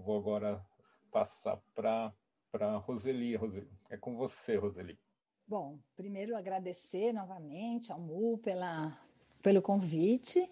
[0.00, 0.64] Vou agora
[1.10, 2.12] passar para
[2.50, 3.36] para Roseli.
[3.36, 3.70] Roseli.
[3.88, 4.98] É com você, Roseli.
[5.46, 8.98] Bom, primeiro agradecer novamente ao MU pela,
[9.42, 10.50] pelo convite.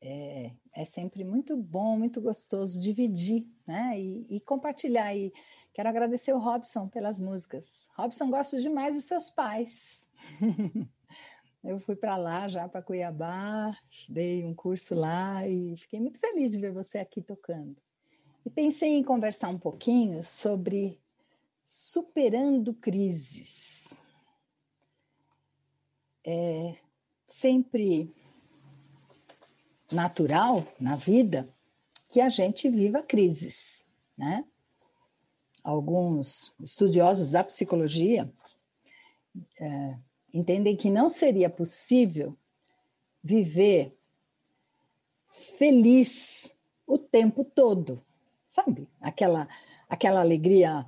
[0.00, 3.98] É, é sempre muito bom, muito gostoso dividir né?
[3.98, 5.14] e, e compartilhar.
[5.14, 5.32] E
[5.72, 7.88] quero agradecer o Robson pelas músicas.
[7.94, 10.10] Robson, gosto demais dos seus pais.
[11.62, 13.76] Eu fui para lá já, para Cuiabá,
[14.08, 17.76] dei um curso lá e fiquei muito feliz de ver você aqui tocando.
[18.44, 21.00] E pensei em conversar um pouquinho sobre
[21.64, 24.02] superando crises.
[26.24, 26.76] É
[27.26, 28.14] sempre
[29.90, 31.48] natural na vida
[32.10, 33.84] que a gente viva crises,
[34.16, 34.44] né?
[35.64, 38.32] Alguns estudiosos da psicologia
[39.58, 39.98] é,
[40.34, 42.36] entendem que não seria possível
[43.22, 43.96] viver
[45.56, 48.04] feliz o tempo todo,
[48.52, 48.86] sabe?
[49.00, 49.48] Aquela
[49.88, 50.86] aquela alegria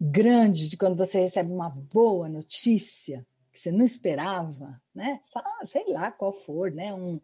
[0.00, 5.20] grande de quando você recebe uma boa notícia que você não esperava, né?
[5.64, 6.92] Sei lá qual for, né?
[6.92, 7.20] Um,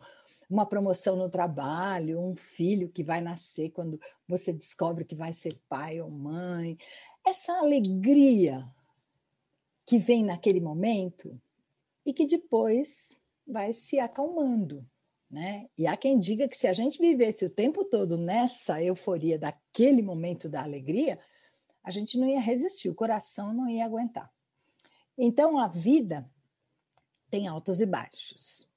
[0.49, 5.59] uma promoção no trabalho, um filho que vai nascer quando você descobre que vai ser
[5.69, 6.79] pai ou mãe.
[7.25, 8.69] Essa alegria
[9.85, 11.41] que vem naquele momento
[12.05, 14.85] e que depois vai se acalmando,
[15.31, 15.69] né?
[15.77, 20.03] E há quem diga que se a gente vivesse o tempo todo nessa euforia daquele
[20.03, 21.19] momento da alegria,
[21.83, 24.33] a gente não ia resistir, o coração não ia aguentar.
[25.17, 26.31] Então a vida
[27.31, 28.69] tem altos e baixos.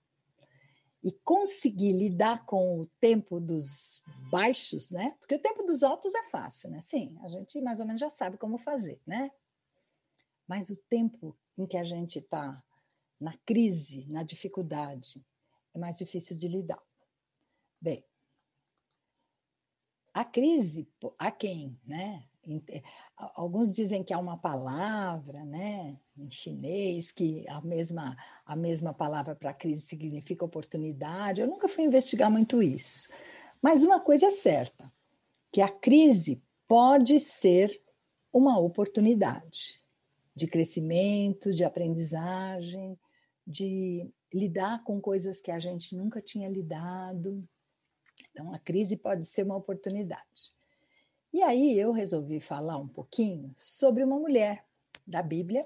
[1.01, 5.15] E conseguir lidar com o tempo dos baixos, né?
[5.19, 6.81] Porque o tempo dos altos é fácil, né?
[6.81, 9.31] Sim, a gente mais ou menos já sabe como fazer, né?
[10.45, 12.61] Mas o tempo em que a gente está
[13.19, 15.23] na crise, na dificuldade,
[15.73, 16.81] é mais difícil de lidar.
[17.81, 18.03] Bem,
[20.13, 22.23] a crise, a quem, né?
[23.35, 29.35] Alguns dizem que há uma palavra, né, em chinês, que a mesma, a mesma palavra
[29.35, 31.41] para crise significa oportunidade.
[31.41, 33.09] Eu nunca fui investigar muito isso.
[33.61, 34.91] Mas uma coisa é certa,
[35.51, 37.81] que a crise pode ser
[38.31, 39.83] uma oportunidade
[40.35, 42.97] de crescimento, de aprendizagem,
[43.45, 47.47] de lidar com coisas que a gente nunca tinha lidado.
[48.31, 50.53] Então, a crise pode ser uma oportunidade.
[51.31, 54.65] E aí eu resolvi falar um pouquinho sobre uma mulher
[55.05, 55.61] da Bíblia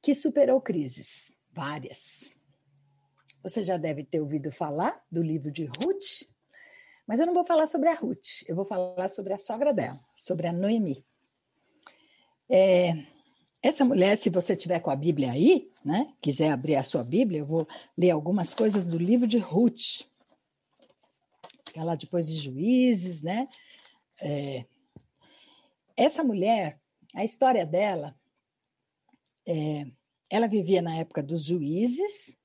[0.00, 2.36] que superou crises, várias.
[3.42, 6.28] Você já deve ter ouvido falar do livro de Ruth,
[7.06, 10.00] mas eu não vou falar sobre a Ruth, eu vou falar sobre a sogra dela,
[10.16, 11.04] sobre a Noemi.
[12.48, 12.92] É,
[13.62, 17.40] essa mulher, se você tiver com a Bíblia aí, né, quiser abrir a sua Bíblia,
[17.40, 20.06] eu vou ler algumas coisas do livro de Ruth.
[21.74, 23.48] É lá depois de Juízes, né?
[24.20, 24.66] É,
[25.96, 26.80] essa mulher,
[27.14, 28.14] a história dela,
[29.46, 29.86] é,
[30.28, 32.36] ela vivia na época dos juízes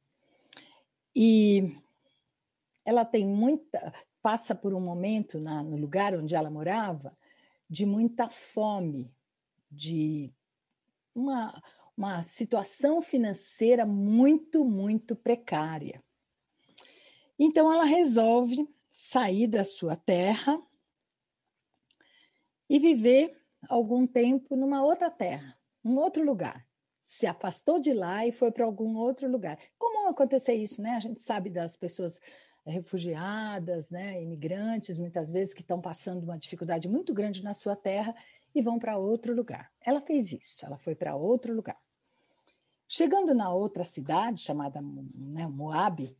[1.15, 1.75] e
[2.85, 7.17] ela tem muita, passa por um momento na, no lugar onde ela morava
[7.69, 9.11] de muita fome,
[9.69, 10.31] de
[11.17, 11.61] uma,
[11.97, 16.03] uma situação financeira muito, muito precária.
[17.39, 20.59] Então ela resolve sair da sua terra
[22.69, 23.35] e viver
[23.67, 26.65] algum tempo numa outra terra, um outro lugar.
[27.01, 29.57] Se afastou de lá e foi para algum outro lugar.
[29.77, 30.91] Como acontecer isso, né?
[30.91, 32.19] A gente sabe das pessoas
[32.65, 38.13] refugiadas, né, imigrantes, muitas vezes que estão passando uma dificuldade muito grande na sua terra
[38.53, 39.71] e vão para outro lugar.
[39.85, 41.77] Ela fez isso, ela foi para outro lugar.
[42.87, 46.15] Chegando na outra cidade, chamada né, Moab,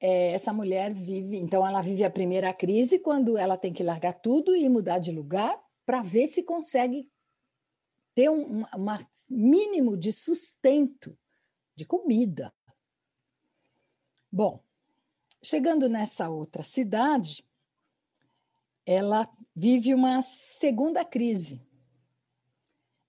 [0.00, 4.14] é, essa mulher vive, então ela vive a primeira crise quando ela tem que largar
[4.14, 5.56] tudo e mudar de lugar
[5.86, 7.08] para ver se consegue
[8.14, 8.66] ter um, um
[9.30, 11.16] mínimo de sustento,
[11.76, 12.52] de comida.
[14.30, 14.62] Bom,
[15.42, 17.44] chegando nessa outra cidade,
[18.86, 21.60] ela vive uma segunda crise.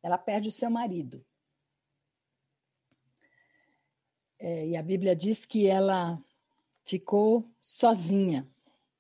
[0.01, 1.25] Ela perde o seu marido.
[4.39, 6.21] É, e a Bíblia diz que ela
[6.83, 8.45] ficou sozinha.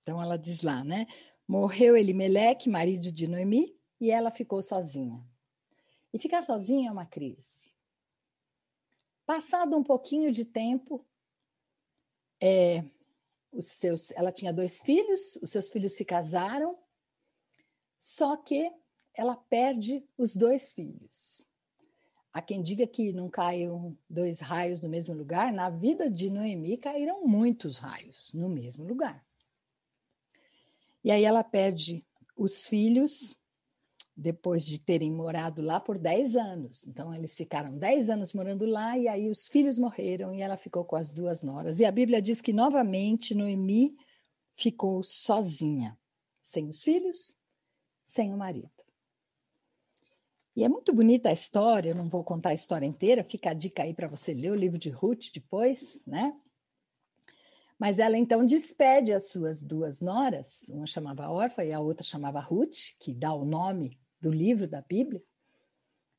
[0.01, 1.05] Então ela diz lá, né?
[1.47, 5.21] Morreu Elimeleque, marido de Noemi, e ela ficou sozinha.
[6.13, 7.71] E ficar sozinha é uma crise.
[9.25, 11.05] Passado um pouquinho de tempo,
[12.41, 12.83] é,
[13.53, 16.77] os seus, ela tinha dois filhos, os seus filhos se casaram,
[17.99, 18.71] só que
[19.15, 21.47] ela perde os dois filhos.
[22.33, 25.53] Há quem diga que não caíram dois raios no mesmo lugar.
[25.53, 29.23] Na vida de Noemi caíram muitos raios no mesmo lugar.
[31.03, 32.03] E aí ela perde
[32.35, 33.37] os filhos,
[34.15, 36.87] depois de terem morado lá por 10 anos.
[36.87, 40.85] Então, eles ficaram 10 anos morando lá, e aí os filhos morreram e ela ficou
[40.85, 41.79] com as duas noras.
[41.79, 43.95] E a Bíblia diz que novamente Noemi
[44.55, 45.97] ficou sozinha,
[46.41, 47.35] sem os filhos,
[48.03, 48.71] sem o marido.
[50.55, 53.53] E é muito bonita a história, eu não vou contar a história inteira, fica a
[53.55, 56.39] dica aí para você ler o livro de Ruth depois, né?
[57.79, 62.39] Mas ela então despede as suas duas noras, uma chamava Orfa e a outra chamava
[62.39, 65.21] Ruth, que dá o nome do livro da Bíblia,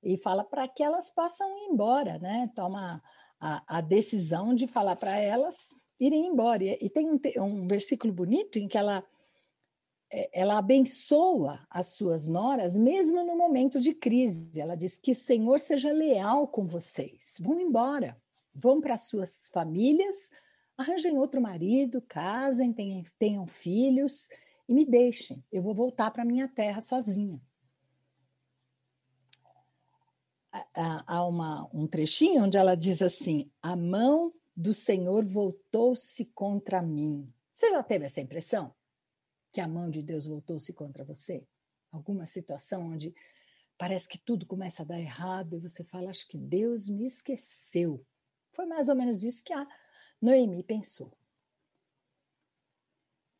[0.03, 2.51] e fala para que elas possam ir embora, né?
[2.55, 3.03] Toma
[3.41, 6.63] a, a decisão de falar para elas irem embora.
[6.63, 9.03] E, e tem um, um versículo bonito em que ela
[10.13, 14.61] é, ela abençoa as suas noras, mesmo no momento de crise.
[14.61, 17.37] Ela diz que o Senhor seja leal com vocês.
[17.41, 18.15] Vão embora,
[18.55, 20.31] vão para suas famílias,
[20.77, 24.29] arranjem outro marido, casem, tenham, tenham filhos
[24.69, 25.43] e me deixem.
[25.51, 27.41] Eu vou voltar para minha terra sozinha.
[30.75, 37.33] Há uma, um trechinho onde ela diz assim: A mão do Senhor voltou-se contra mim.
[37.53, 38.73] Você já teve essa impressão?
[39.55, 41.47] que a mão de Deus voltou-se contra você?
[41.93, 43.15] Alguma situação onde
[43.79, 48.05] parece que tudo começa a dar errado e você fala, acho que Deus me esqueceu.
[48.51, 49.67] Foi mais ou menos isso que a
[50.21, 51.17] Noemi pensou.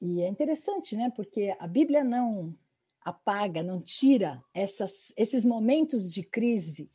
[0.01, 1.11] E é interessante, né?
[1.11, 2.57] Porque a Bíblia não
[3.01, 6.89] apaga, não tira essas, esses momentos de crise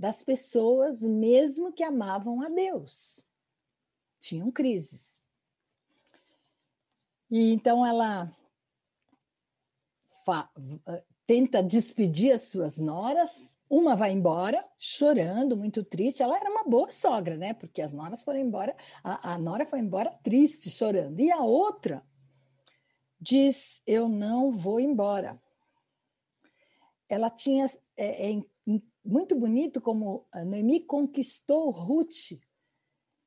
[0.00, 3.22] das pessoas, mesmo que amavam a Deus.
[4.18, 5.22] Tinham crises.
[7.30, 8.34] E então ela
[10.86, 16.22] eh, tenta despedir as suas noras, uma vai embora chorando, muito triste.
[16.22, 17.52] Ela era uma boa sogra, né?
[17.52, 18.74] Porque as noras foram embora,
[19.04, 21.20] a, a nora foi embora triste, chorando.
[21.20, 22.02] E a outra
[23.20, 25.38] diz: Eu não vou embora.
[27.06, 27.66] Ela tinha.
[27.98, 28.40] É, é,
[29.10, 32.38] muito bonito como a Noemi conquistou Ruth,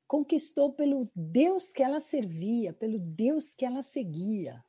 [0.06, 4.64] conquistou pelo Deus que ela servia, pelo Deus que ela seguia.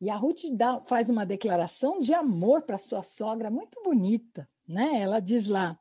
[0.00, 5.00] E a Ruth dá, faz uma declaração de amor para sua sogra muito bonita, né?
[5.00, 5.78] Ela diz lá: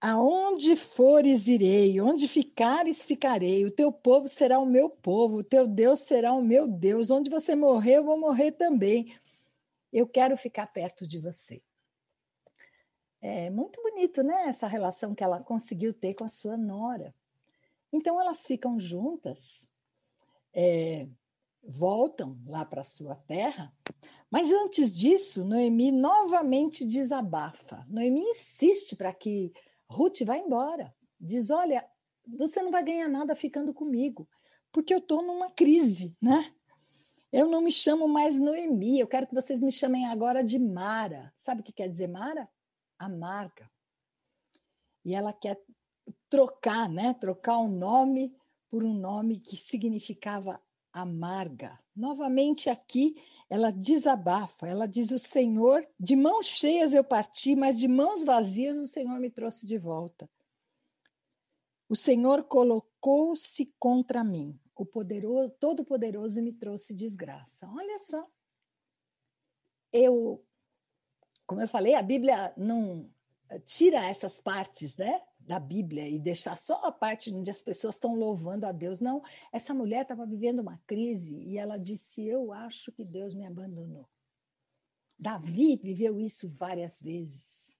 [0.00, 5.66] Aonde fores irei, onde ficares ficarei, o teu povo será o meu povo, o teu
[5.66, 9.16] Deus será o meu Deus, onde você morrer, eu vou morrer também.
[9.92, 11.62] Eu quero ficar perto de você.
[13.22, 14.48] É muito bonito, né?
[14.48, 17.14] Essa relação que ela conseguiu ter com a sua nora.
[17.92, 19.70] Então elas ficam juntas.
[20.52, 21.06] É,
[21.62, 23.72] voltam lá para sua terra,
[24.28, 27.86] mas antes disso, Noemi novamente desabafa.
[27.88, 29.52] Noemi insiste para que
[29.88, 30.92] Ruth vá embora.
[31.20, 31.88] Diz: Olha,
[32.26, 34.28] você não vai ganhar nada ficando comigo,
[34.72, 36.44] porque eu estou numa crise, né?
[37.32, 41.32] Eu não me chamo mais Noemi, eu quero que vocês me chamem agora de Mara.
[41.36, 42.48] Sabe o que quer dizer Mara?
[43.04, 43.70] Amarga.
[45.04, 45.60] E ela quer
[46.28, 47.14] trocar, né?
[47.14, 48.34] Trocar o um nome
[48.70, 50.60] por um nome que significava
[50.92, 51.78] amarga.
[51.94, 53.14] Novamente aqui
[53.48, 58.78] ela desabafa, ela diz: O Senhor, de mãos cheias eu parti, mas de mãos vazias
[58.78, 60.28] o Senhor me trouxe de volta.
[61.88, 67.68] O Senhor colocou-se contra mim, o poderoso, todo-poderoso me trouxe desgraça.
[67.68, 68.26] Olha só.
[69.92, 70.42] Eu,
[71.46, 73.10] como eu falei, a Bíblia não
[73.64, 75.20] tira essas partes, né?
[75.46, 79.00] da Bíblia e deixar só a parte onde as pessoas estão louvando a Deus.
[79.00, 79.22] Não,
[79.52, 84.08] essa mulher estava vivendo uma crise e ela disse: Eu acho que Deus me abandonou.
[85.18, 87.78] Davi viveu isso várias vezes.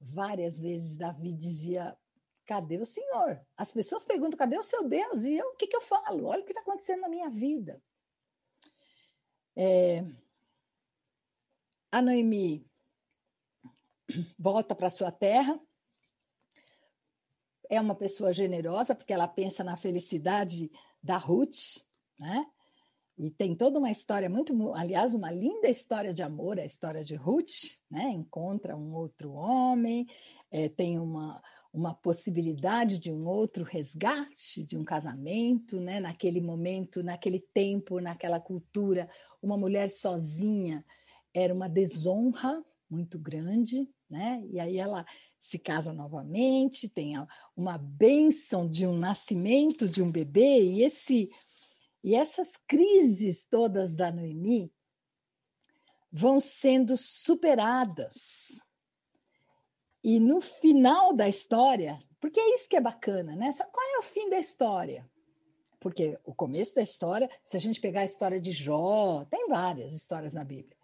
[0.00, 1.96] Várias vezes Davi dizia:
[2.44, 3.40] Cadê o Senhor?
[3.56, 5.24] As pessoas perguntam: Cadê o seu Deus?
[5.24, 6.26] E eu, o que, que eu falo?
[6.26, 7.82] Olha o que está acontecendo na minha vida.
[9.56, 10.04] É,
[11.90, 12.66] a Noemi
[14.38, 15.58] volta para sua terra
[17.70, 20.70] é uma pessoa generosa, porque ela pensa na felicidade
[21.02, 21.82] da Ruth,
[22.18, 22.46] né?
[23.16, 27.14] E tem toda uma história muito, aliás, uma linda história de amor, a história de
[27.16, 28.10] Ruth, né?
[28.10, 30.06] Encontra um outro homem,
[30.50, 31.42] é, tem uma,
[31.72, 36.00] uma possibilidade de um outro resgate, de um casamento, né?
[36.00, 39.10] Naquele momento, naquele tempo, naquela cultura,
[39.42, 40.84] uma mulher sozinha
[41.34, 44.42] era uma desonra muito grande, né?
[44.50, 45.04] E aí ela
[45.38, 47.14] se casa novamente, tem
[47.56, 51.30] uma bênção de um nascimento de um bebê, e, esse,
[52.02, 54.72] e essas crises todas da Noemi
[56.10, 58.58] vão sendo superadas.
[60.02, 63.52] E no final da história, porque é isso que é bacana, né?
[63.72, 65.08] Qual é o fim da história?
[65.78, 69.92] Porque o começo da história, se a gente pegar a história de Jó, tem várias
[69.92, 70.77] histórias na Bíblia.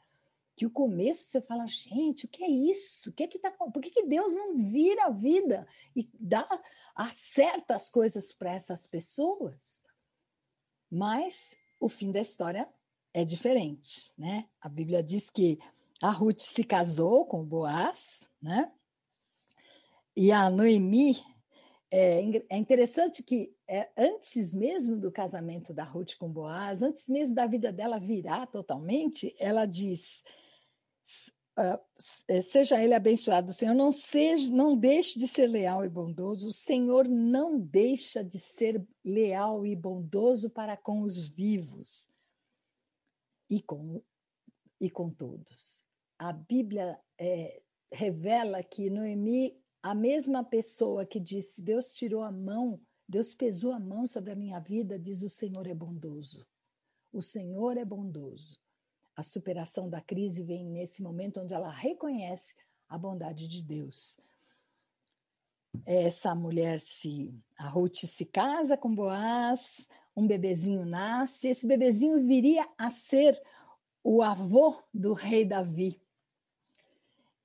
[0.56, 3.10] Que o começo você fala, gente, o que é isso?
[3.10, 6.48] O que é que tá, por que, que Deus não vira a vida e dá,
[6.94, 9.82] acerta as coisas para essas pessoas?
[10.90, 12.68] Mas o fim da história
[13.12, 14.48] é diferente, né?
[14.60, 15.58] A Bíblia diz que
[16.00, 18.72] a Ruth se casou com Boaz, né?
[20.16, 21.16] E a Noemi
[21.90, 22.20] é,
[22.50, 27.46] é interessante que é, antes mesmo do casamento da Ruth com Boaz, antes mesmo da
[27.46, 30.24] vida dela virar totalmente, ela diz:
[31.98, 36.48] seja ele abençoado, Senhor não seja, não deixe de ser leal e bondoso.
[36.48, 42.08] O Senhor não deixa de ser leal e bondoso para com os vivos
[43.48, 44.02] e com
[44.80, 45.84] e com todos.
[46.18, 52.80] A Bíblia é, revela que Noemi a mesma pessoa que disse: Deus tirou a mão,
[53.08, 56.46] Deus pesou a mão sobre a minha vida, diz: O Senhor é bondoso.
[57.12, 58.63] O Senhor é bondoso.
[59.16, 62.54] A superação da crise vem nesse momento onde ela reconhece
[62.88, 64.16] a bondade de Deus.
[65.84, 72.68] Essa mulher se, a Ruth se casa com Boaz, um bebezinho nasce, esse bebezinho viria
[72.78, 73.40] a ser
[74.02, 76.00] o avô do rei Davi.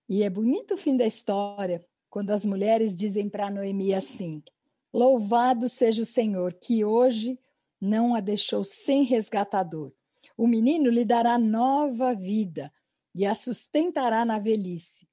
[0.07, 4.43] E é bonito o fim da história, quando as mulheres dizem para Noemi assim:
[4.93, 7.39] Louvado seja o Senhor, que hoje
[7.79, 9.91] não a deixou sem resgatador.
[10.39, 12.71] O menino lhe dará nova vida
[13.13, 15.05] e a sustentará na velhice.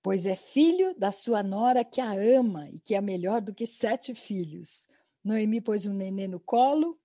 [0.00, 3.66] Pois é filho da sua nora que a ama e que é melhor do que
[3.66, 4.86] sete filhos.
[5.24, 6.96] Noemi pôs um nenê no colo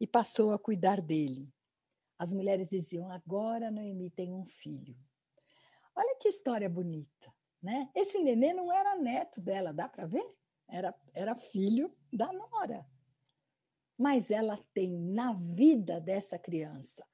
[0.00, 1.52] e passou a cuidar dele.
[2.18, 4.96] As mulheres diziam: Agora Noemi tem um filho.
[5.94, 7.30] Olha que história bonita.
[7.62, 7.90] Né?
[7.94, 10.26] Esse nenê não era neto dela, dá para ver?
[10.66, 12.86] Era, era filho da nora.
[14.02, 17.06] Mas ela tem na vida dessa criança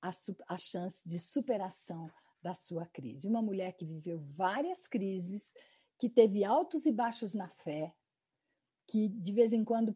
[0.00, 0.10] a,
[0.48, 3.28] a chance de superação da sua crise.
[3.28, 5.52] Uma mulher que viveu várias crises,
[5.98, 7.94] que teve altos e baixos na fé,
[8.86, 9.94] que de vez em quando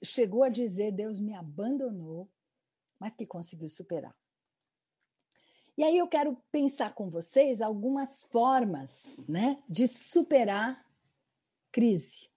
[0.00, 2.30] chegou a dizer: Deus me abandonou,
[2.96, 4.16] mas que conseguiu superar.
[5.76, 10.88] E aí eu quero pensar com vocês algumas formas né, de superar
[11.72, 12.30] crise.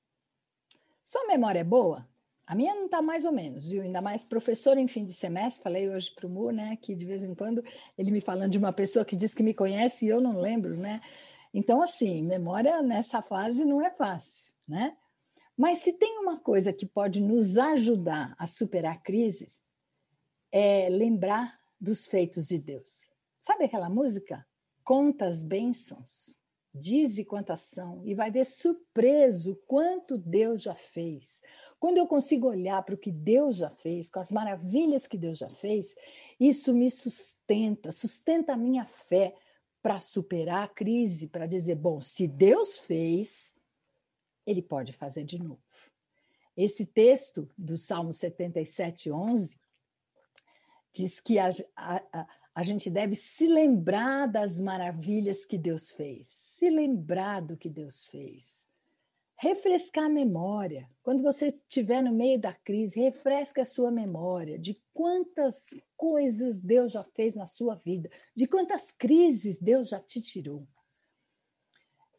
[1.05, 2.16] Sua memória é boa?
[2.47, 3.83] A minha não está mais ou menos, viu?
[3.83, 6.77] Ainda mais professor em fim de semestre, falei hoje para o Mu, né?
[6.77, 7.61] Que de vez em quando
[7.97, 10.77] ele me falando de uma pessoa que diz que me conhece e eu não lembro,
[10.77, 11.01] né?
[11.53, 14.95] Então, assim, memória nessa fase não é fácil, né?
[15.57, 19.61] Mas se tem uma coisa que pode nos ajudar a superar crises,
[20.49, 23.09] é lembrar dos feitos de Deus.
[23.41, 24.47] Sabe aquela música?
[24.85, 26.36] Contas bênçãos,
[26.77, 31.41] dize quantas são, e vai ver surpreso quanto Deus já fez.
[31.79, 35.37] Quando eu consigo olhar para o que Deus já fez, com as maravilhas que Deus
[35.37, 35.95] já fez,
[36.39, 39.35] isso me sustenta, sustenta a minha fé
[39.81, 43.55] para superar a crise, para dizer: bom, se Deus fez,
[44.45, 45.61] Ele pode fazer de novo.
[46.55, 49.59] Esse texto do Salmo 77, 11,
[50.91, 52.27] diz que a, a, a
[52.63, 58.67] gente deve se lembrar das maravilhas que Deus fez, se lembrar do que Deus fez.
[59.35, 60.89] Refrescar a memória.
[61.03, 66.91] Quando você estiver no meio da crise, refresque a sua memória de quantas coisas Deus
[66.91, 70.67] já fez na sua vida, de quantas crises Deus já te tirou.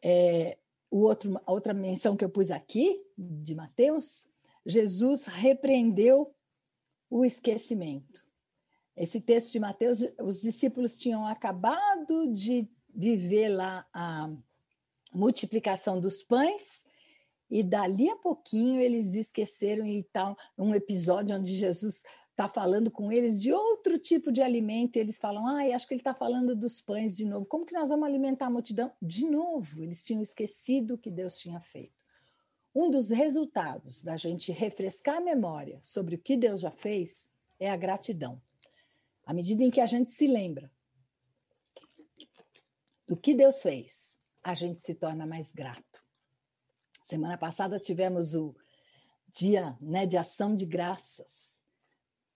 [0.01, 0.57] É,
[0.89, 4.29] o outro, a outra menção que eu pus aqui, de Mateus,
[4.65, 6.33] Jesus repreendeu
[7.09, 8.28] o esquecimento.
[8.99, 14.29] Esse texto de Mateus, os discípulos tinham acabado de viver lá a
[15.13, 16.85] multiplicação dos pães,
[17.49, 23.09] e dali a pouquinho eles esqueceram e tal, um episódio onde Jesus está falando com
[23.09, 26.53] eles de outro tipo de alimento, e eles falam, ah, acho que ele está falando
[26.53, 27.45] dos pães de novo.
[27.45, 28.91] Como que nós vamos alimentar a multidão?
[29.01, 31.97] De novo, eles tinham esquecido o que Deus tinha feito.
[32.75, 37.71] Um dos resultados da gente refrescar a memória sobre o que Deus já fez é
[37.71, 38.41] a gratidão.
[39.29, 40.71] À medida em que a gente se lembra
[43.07, 46.03] do que Deus fez, a gente se torna mais grato.
[47.03, 48.55] Semana passada tivemos o
[49.27, 51.61] dia né, de ação de graças.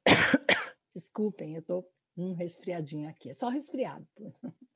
[0.93, 4.07] Desculpem, eu estou um resfriadinho aqui, é só resfriado.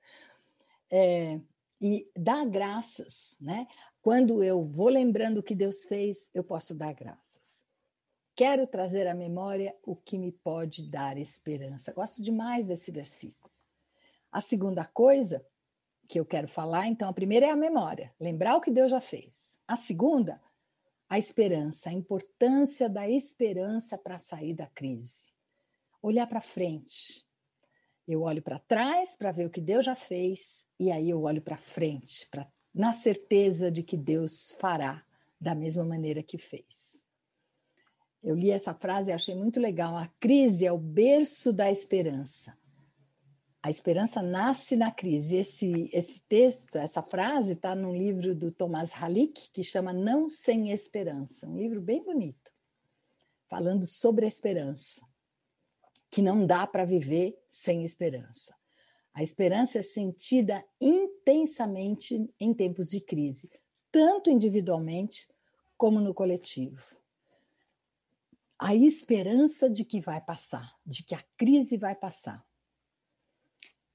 [0.90, 1.42] É,
[1.82, 3.68] e dar graças, né?
[4.02, 7.62] Quando eu vou lembrando o que Deus fez, eu posso dar graças.
[8.38, 11.92] Quero trazer à memória o que me pode dar esperança.
[11.92, 13.52] Gosto demais desse versículo.
[14.32, 15.44] A segunda coisa
[16.08, 19.02] que eu quero falar, então, a primeira é a memória, lembrar o que Deus já
[19.02, 19.58] fez.
[19.68, 20.40] A segunda,
[21.10, 25.34] a esperança, a importância da esperança para sair da crise.
[26.00, 27.26] Olhar para frente.
[28.08, 31.42] Eu olho para trás para ver o que Deus já fez, e aí eu olho
[31.42, 35.04] para frente, pra, na certeza de que Deus fará
[35.42, 37.07] da mesma maneira que fez.
[38.24, 39.96] Eu li essa frase e achei muito legal.
[39.96, 42.58] A crise é o berço da esperança.
[43.62, 45.36] A esperança nasce na crise.
[45.36, 50.72] Esse, esse texto, essa frase, está num livro do Thomas Halick, que chama Não Sem
[50.72, 51.48] Esperança.
[51.48, 52.52] Um livro bem bonito,
[53.50, 55.02] falando sobre a esperança,
[56.10, 58.56] que não dá para viver sem esperança.
[59.14, 63.50] A esperança é sentida intensamente em tempos de crise,
[63.92, 65.28] tanto individualmente
[65.76, 66.96] como no coletivo.
[68.60, 72.46] A esperança de que vai passar, de que a crise vai passar.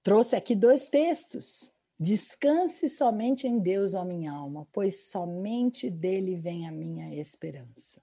[0.02, 1.72] Trouxe aqui dois textos.
[1.98, 8.02] Descanse somente em Deus, ó minha alma, pois somente dele vem a minha esperança.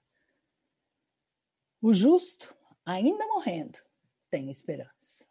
[1.82, 3.78] O justo, ainda morrendo,
[4.30, 5.26] tem esperança.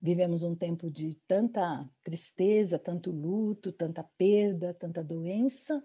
[0.00, 5.84] Vivemos um tempo de tanta tristeza, tanto luto, tanta perda, tanta doença,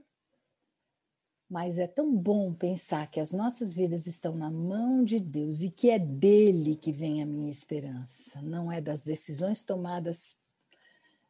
[1.53, 5.69] mas é tão bom pensar que as nossas vidas estão na mão de Deus e
[5.69, 10.35] que é dele que vem a minha esperança, não é das decisões tomadas,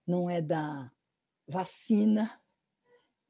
[0.08, 0.89] não é da
[1.46, 2.32] vacina,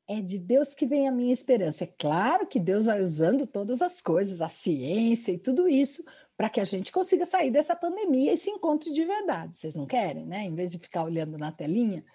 [0.08, 1.86] é de Deus que vem a minha esperança.
[1.86, 6.06] É claro que Deus vai usando todas as coisas, a ciência e tudo isso,
[6.38, 9.58] para que a gente consiga sair dessa pandemia e se encontre de verdade.
[9.58, 10.44] Vocês não querem, né?
[10.44, 12.06] Em vez de ficar olhando na telinha.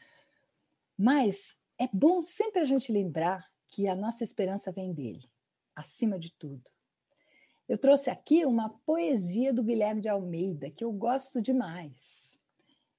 [0.96, 5.30] Mas é bom sempre a gente lembrar que a nossa esperança vem dele,
[5.74, 6.68] acima de tudo.
[7.68, 12.40] Eu trouxe aqui uma poesia do Guilherme de Almeida, que eu gosto demais.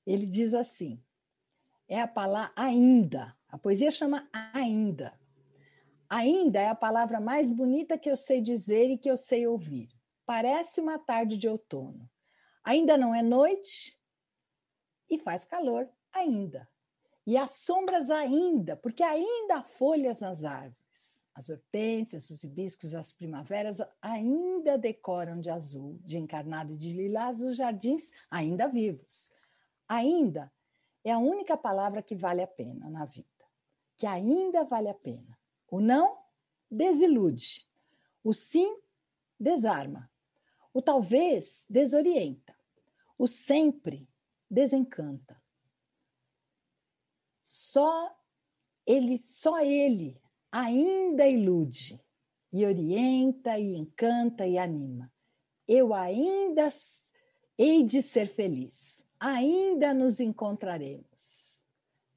[0.05, 1.01] Ele diz assim:
[1.88, 3.35] é a palavra ainda.
[3.47, 5.19] A poesia chama ainda.
[6.07, 9.89] Ainda é a palavra mais bonita que eu sei dizer e que eu sei ouvir.
[10.25, 12.09] Parece uma tarde de outono.
[12.63, 13.99] Ainda não é noite
[15.09, 16.69] e faz calor ainda.
[17.29, 21.23] E as sombras ainda, porque ainda há folhas nas árvores.
[21.36, 27.39] As hortênsias, os hibiscos, as primaveras ainda decoram de azul, de encarnado e de lilás
[27.39, 29.30] os jardins ainda vivos.
[29.88, 30.51] Ainda
[31.03, 33.45] é a única palavra que vale a pena na vida,
[33.95, 35.38] que ainda vale a pena.
[35.69, 36.17] O não
[36.67, 37.69] desilude,
[38.23, 38.75] o sim
[39.39, 40.10] desarma,
[40.73, 42.56] o talvez desorienta,
[43.19, 44.10] o sempre
[44.49, 45.38] desencanta.
[47.51, 48.15] Só
[48.85, 51.99] ele, só ele ainda ilude
[52.53, 55.12] e orienta e encanta e anima.
[55.67, 56.69] Eu ainda
[57.57, 59.03] hei de ser feliz.
[59.19, 61.65] Ainda nos encontraremos.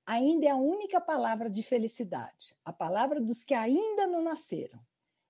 [0.05, 4.85] Ainda é a única palavra de felicidade, a palavra dos que ainda não nasceram.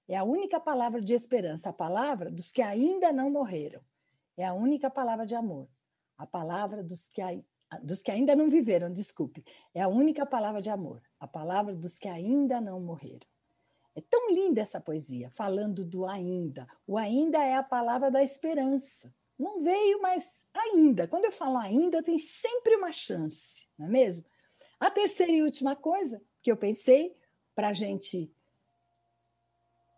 [0.08, 3.80] É a única palavra de esperança, a palavra dos que ainda não morreram.
[4.36, 5.68] É a única palavra de amor,
[6.18, 7.22] a palavra dos que
[7.82, 11.98] dos que ainda não viveram, desculpe, é a única palavra de amor, a palavra dos
[11.98, 13.26] que ainda não morreram.
[13.94, 16.66] É tão linda essa poesia, falando do ainda.
[16.86, 19.14] O ainda é a palavra da esperança.
[19.38, 21.06] Não veio, mas ainda.
[21.06, 24.24] Quando eu falo ainda, tem sempre uma chance, não é mesmo?
[24.80, 27.14] A terceira e última coisa que eu pensei
[27.54, 28.32] para a gente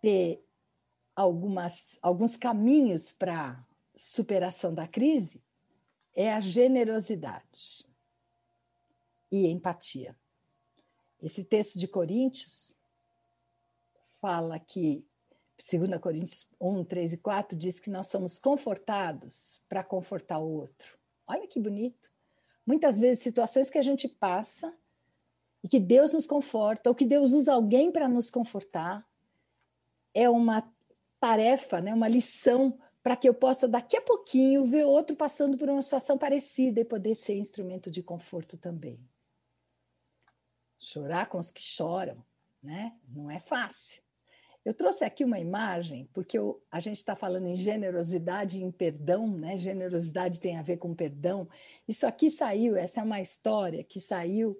[0.02, 0.44] ter
[1.14, 3.64] algumas, alguns caminhos para
[3.96, 5.43] superação da crise
[6.14, 7.86] é a generosidade
[9.30, 10.16] e empatia.
[11.20, 12.74] Esse texto de Coríntios
[14.20, 15.04] fala que,
[15.58, 20.98] 2 Coríntios 1, 3 e 4, diz que nós somos confortados para confortar o outro.
[21.26, 22.10] Olha que bonito.
[22.66, 24.74] Muitas vezes, situações que a gente passa
[25.62, 29.06] e que Deus nos conforta, ou que Deus usa alguém para nos confortar,
[30.12, 30.70] é uma
[31.18, 35.68] tarefa, né, uma lição para que eu possa, daqui a pouquinho, ver outro passando por
[35.68, 38.98] uma situação parecida e poder ser instrumento de conforto também.
[40.78, 42.24] Chorar com os que choram,
[42.62, 42.96] né?
[43.06, 44.02] Não é fácil.
[44.64, 48.70] Eu trouxe aqui uma imagem, porque eu, a gente está falando em generosidade e em
[48.70, 49.58] perdão, né?
[49.58, 51.46] Generosidade tem a ver com perdão.
[51.86, 54.58] Isso aqui saiu, essa é uma história que saiu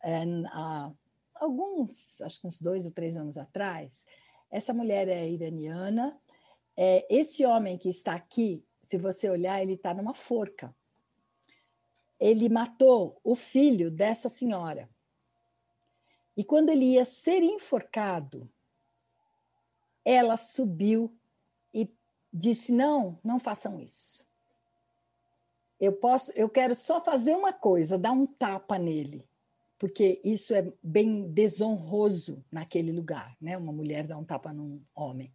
[0.00, 0.92] é, há
[1.34, 4.06] alguns, acho que uns dois ou três anos atrás.
[4.52, 6.16] Essa mulher é iraniana,
[6.76, 10.74] é, esse homem que está aqui, se você olhar, ele está numa forca.
[12.18, 14.88] Ele matou o filho dessa senhora.
[16.36, 18.50] E quando ele ia ser enforcado,
[20.04, 21.14] ela subiu
[21.74, 21.88] e
[22.32, 24.26] disse: "Não, não façam isso.
[25.78, 29.28] Eu posso, eu quero só fazer uma coisa, dar um tapa nele,
[29.78, 33.56] porque isso é bem desonroso naquele lugar, né?
[33.58, 35.34] Uma mulher dá um tapa num homem.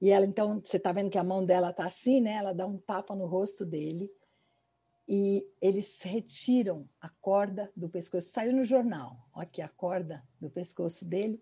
[0.00, 2.32] E ela, então, você está vendo que a mão dela está assim, né?
[2.32, 4.10] Ela dá um tapa no rosto dele
[5.08, 8.28] e eles retiram a corda do pescoço.
[8.28, 11.40] Saiu no jornal, aqui a corda do pescoço dele.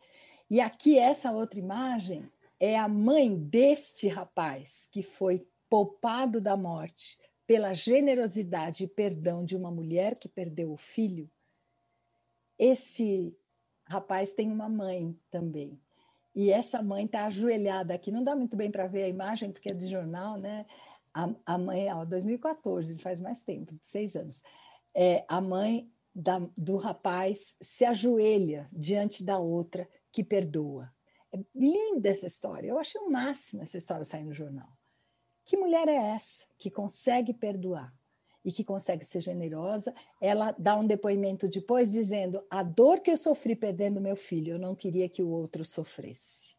[0.50, 7.18] E aqui essa outra imagem é a mãe deste rapaz que foi poupado da morte
[7.46, 11.28] pela generosidade e perdão de uma mulher que perdeu o filho
[12.58, 13.36] esse
[13.84, 15.80] rapaz tem uma mãe também.
[16.34, 18.10] E essa mãe está ajoelhada aqui.
[18.10, 20.66] Não dá muito bem para ver a imagem, porque é de jornal, né?
[21.12, 24.42] A, a mãe, ó, 2014, faz mais tempo, seis anos.
[24.92, 30.92] É, a mãe da, do rapaz se ajoelha diante da outra que perdoa.
[31.32, 32.68] É linda essa história.
[32.68, 34.68] Eu achei o máximo essa história sair no jornal.
[35.44, 37.92] Que mulher é essa que consegue perdoar?
[38.44, 43.16] E que consegue ser generosa, ela dá um depoimento depois dizendo: a dor que eu
[43.16, 46.56] sofri perdendo meu filho, eu não queria que o outro sofresse.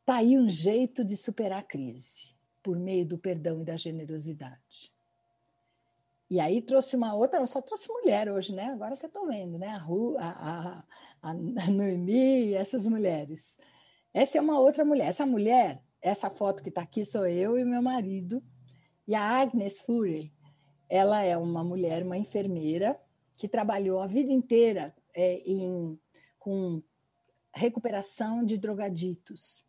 [0.00, 4.94] Está aí um jeito de superar a crise, por meio do perdão e da generosidade.
[6.28, 8.66] E aí trouxe uma outra, só trouxe mulher hoje, né?
[8.66, 9.68] Agora que eu estou vendo, né?
[9.68, 10.84] A, Ru, a,
[11.22, 11.34] a, a
[11.70, 13.56] Noemi essas mulheres.
[14.12, 15.08] Essa é uma outra mulher.
[15.08, 18.42] Essa mulher, essa foto que está aqui sou eu e meu marido.
[19.06, 20.32] E a Agnes Fury,
[20.88, 23.00] ela é uma mulher, uma enfermeira,
[23.36, 25.98] que trabalhou a vida inteira é, em,
[26.38, 26.82] com
[27.52, 29.66] recuperação de drogaditos.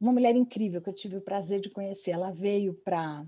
[0.00, 2.10] Uma mulher incrível que eu tive o prazer de conhecer.
[2.10, 3.24] Ela veio para.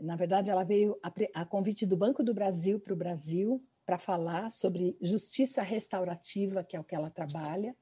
[0.00, 3.98] Na verdade, ela veio a, a convite do Banco do Brasil para o Brasil para
[3.98, 7.74] falar sobre justiça restaurativa, que é o que ela trabalha,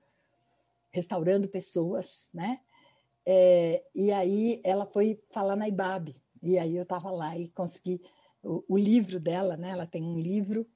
[0.92, 2.60] restaurando pessoas, né?
[3.26, 8.02] É, e aí ela foi falar na IBAB, e aí eu estava lá e consegui
[8.44, 9.70] o, livro dela, né?
[9.70, 10.66] Ela tem um livro.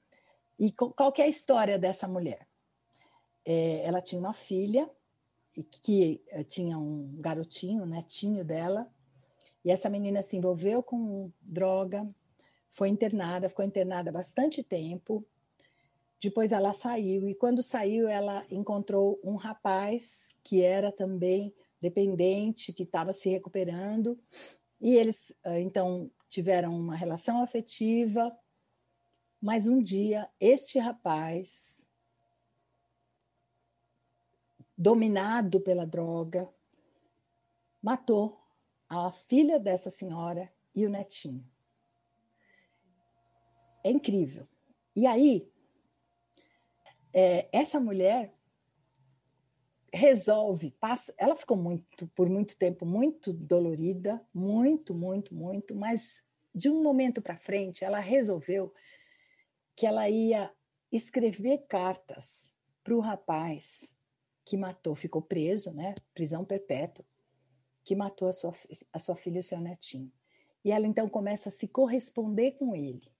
[0.57, 2.47] E qual que é a história dessa mulher?
[3.45, 4.89] É, ela tinha uma filha
[5.55, 8.89] e que eh, tinha um garotinho, um netinho dela,
[9.63, 12.07] e essa menina se envolveu com droga,
[12.69, 15.25] foi internada, ficou internada bastante tempo.
[16.21, 22.83] Depois ela saiu e quando saiu ela encontrou um rapaz que era também dependente, que
[22.83, 24.17] estava se recuperando.
[24.79, 28.37] E eles eh, então tiveram uma relação afetiva,
[29.41, 31.89] mas um dia este rapaz,
[34.77, 36.49] dominado pela droga,
[37.81, 38.39] matou
[38.87, 41.45] a filha dessa senhora e o netinho.
[43.83, 44.47] É incrível.
[44.95, 45.51] E aí,
[47.13, 48.38] é, essa mulher
[49.93, 56.23] resolve, passa, ela ficou muito por muito tempo muito dolorida, muito, muito, muito, mas
[56.53, 58.73] de um momento para frente ela resolveu
[59.75, 60.51] que ela ia
[60.91, 63.95] escrever cartas para o rapaz
[64.43, 67.05] que matou, ficou preso, né, prisão perpétua,
[67.83, 68.53] que matou a sua,
[68.91, 70.11] a sua filha e o seu netinho.
[70.65, 73.11] E ela então começa a se corresponder com ele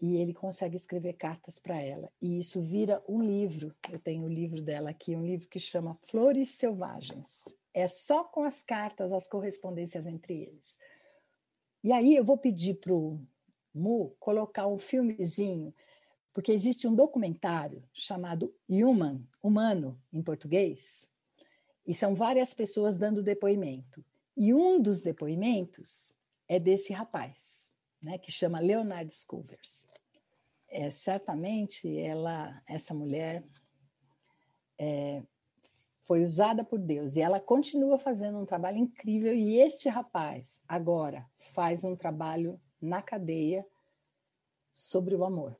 [0.00, 2.10] e ele consegue escrever cartas para ela.
[2.20, 3.74] E isso vira um livro.
[3.90, 7.44] Eu tenho o livro dela aqui, um livro que chama Flores Selvagens.
[7.72, 10.78] É só com as cartas, as correspondências entre eles.
[11.82, 13.20] E aí eu vou pedir para o
[13.74, 15.74] Mu colocar um filmezinho,
[16.32, 21.12] porque existe um documentário chamado Human, Humano, em português,
[21.84, 24.04] e são várias pessoas dando depoimento.
[24.36, 26.14] E um dos depoimentos
[26.48, 27.73] é desse rapaz
[28.04, 29.86] né, que chama Leonard Scovers.
[30.70, 33.44] É, certamente ela, essa mulher
[34.78, 35.22] é,
[36.02, 41.28] foi usada por Deus e ela continua fazendo um trabalho incrível e este rapaz agora
[41.38, 43.66] faz um trabalho na cadeia
[44.72, 45.58] sobre o amor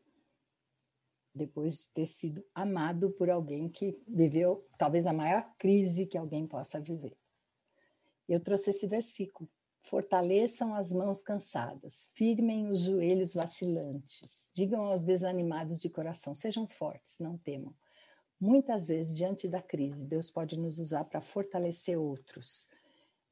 [1.34, 6.46] depois de ter sido amado por alguém que viveu talvez a maior crise que alguém
[6.46, 7.16] possa viver.
[8.28, 9.50] Eu trouxe esse versículo
[9.84, 17.18] Fortaleçam as mãos cansadas, firmem os joelhos vacilantes, digam aos desanimados de coração: sejam fortes,
[17.18, 17.74] não temam.
[18.40, 22.66] Muitas vezes, diante da crise, Deus pode nos usar para fortalecer outros.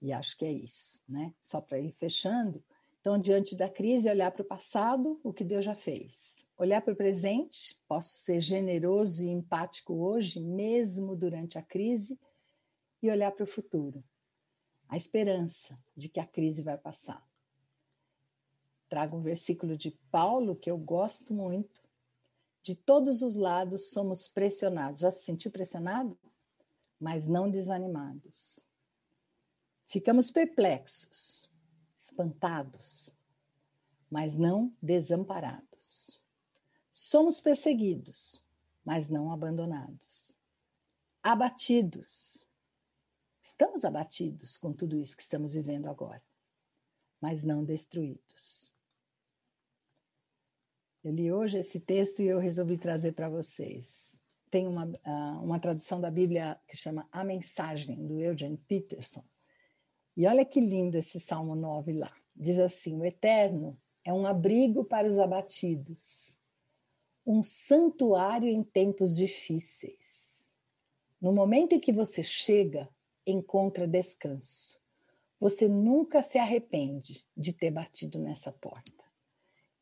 [0.01, 1.33] E acho que é isso, né?
[1.41, 2.63] Só para ir fechando.
[3.01, 6.47] Então, diante da crise, olhar para o passado, o que Deus já fez.
[6.59, 12.21] Olhar para o presente, posso ser generoso e empático hoje, mesmo durante a crise,
[13.03, 14.05] e olhar para o futuro
[14.93, 17.27] a esperança de que a crise vai passar.
[18.91, 21.83] Trago um versículo de Paulo que eu gosto muito.
[22.63, 25.01] De todos os lados somos pressionados.
[25.01, 26.19] Já se sentiu pressionado?
[27.01, 28.61] Mas não desanimados.
[29.87, 31.49] Ficamos perplexos,
[31.97, 33.15] espantados,
[34.11, 36.23] mas não desamparados.
[36.93, 38.45] Somos perseguidos,
[38.85, 40.37] mas não abandonados.
[41.23, 42.47] Abatidos.
[43.53, 46.23] Estamos abatidos com tudo isso que estamos vivendo agora,
[47.21, 48.73] mas não destruídos.
[51.05, 54.23] Eu li hoje esse texto e eu resolvi trazer para vocês.
[54.51, 59.23] Tem uma, ah, uma tradução da Bíblia que chama A Mensagem, do Eugene Peterson.
[60.17, 62.17] E olha que lindo esse Salmo 9 lá.
[62.35, 66.39] Diz assim: O Eterno é um abrigo para os abatidos,
[67.27, 70.55] um santuário em tempos difíceis.
[71.21, 72.89] No momento em que você chega,
[73.27, 74.81] encontra descanso.
[75.39, 79.05] Você nunca se arrepende de ter batido nessa porta.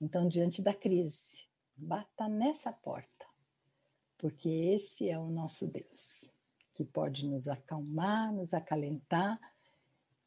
[0.00, 3.26] Então, diante da crise, bata nessa porta,
[4.16, 6.34] porque esse é o nosso Deus,
[6.72, 9.38] que pode nos acalmar, nos acalentar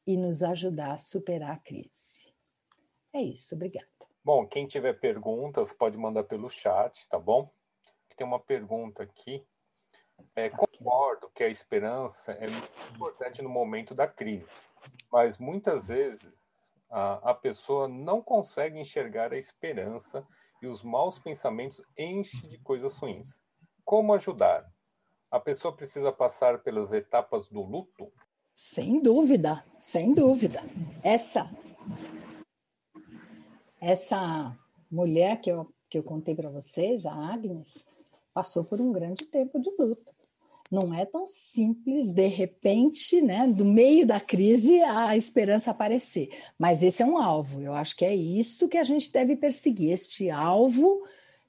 [0.06, 2.34] e nos ajudar a superar a crise.
[3.12, 3.88] É isso, obrigada.
[4.24, 7.52] Bom, quem tiver perguntas pode mandar pelo chat, tá bom?
[8.16, 9.44] Tem uma pergunta aqui.
[10.36, 14.52] É, concordo que a esperança é muito importante no momento da crise,
[15.12, 20.26] mas muitas vezes a, a pessoa não consegue enxergar a esperança
[20.62, 23.40] e os maus pensamentos enchem de coisas ruins.
[23.86, 24.66] Como ajudar?
[25.30, 28.12] A pessoa precisa passar pelas etapas do luto?
[28.54, 30.62] Sem dúvida, sem dúvida.
[31.04, 31.50] Essa
[33.82, 34.58] essa
[34.90, 37.86] mulher que eu, que eu contei para vocês, a Agnes,
[38.34, 40.14] passou por um grande tempo de luta.
[40.74, 46.32] Não é tão simples, de repente, né, do meio da crise, a esperança aparecer.
[46.58, 47.62] Mas esse é um alvo.
[47.62, 51.04] Eu acho que é isso que a gente deve perseguir, este alvo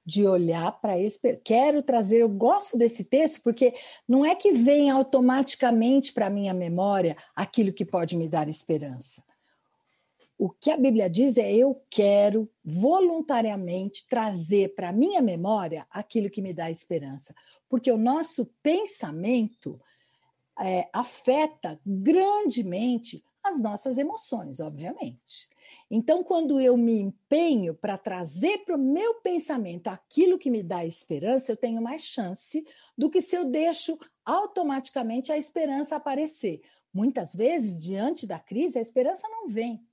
[0.04, 1.38] de olhar para esse.
[1.42, 3.72] Quero trazer, eu gosto desse texto, porque
[4.06, 9.24] não é que vem automaticamente para a minha memória aquilo que pode me dar esperança.
[10.36, 16.30] O que a Bíblia diz é: eu quero voluntariamente trazer para a minha memória aquilo
[16.30, 17.34] que me dá esperança,
[17.68, 19.80] porque o nosso pensamento
[20.58, 25.48] é, afeta grandemente as nossas emoções, obviamente.
[25.90, 30.84] Então, quando eu me empenho para trazer para o meu pensamento aquilo que me dá
[30.84, 32.66] esperança, eu tenho mais chance
[32.96, 36.62] do que se eu deixo automaticamente a esperança aparecer.
[36.92, 39.84] Muitas vezes, diante da crise, a esperança não vem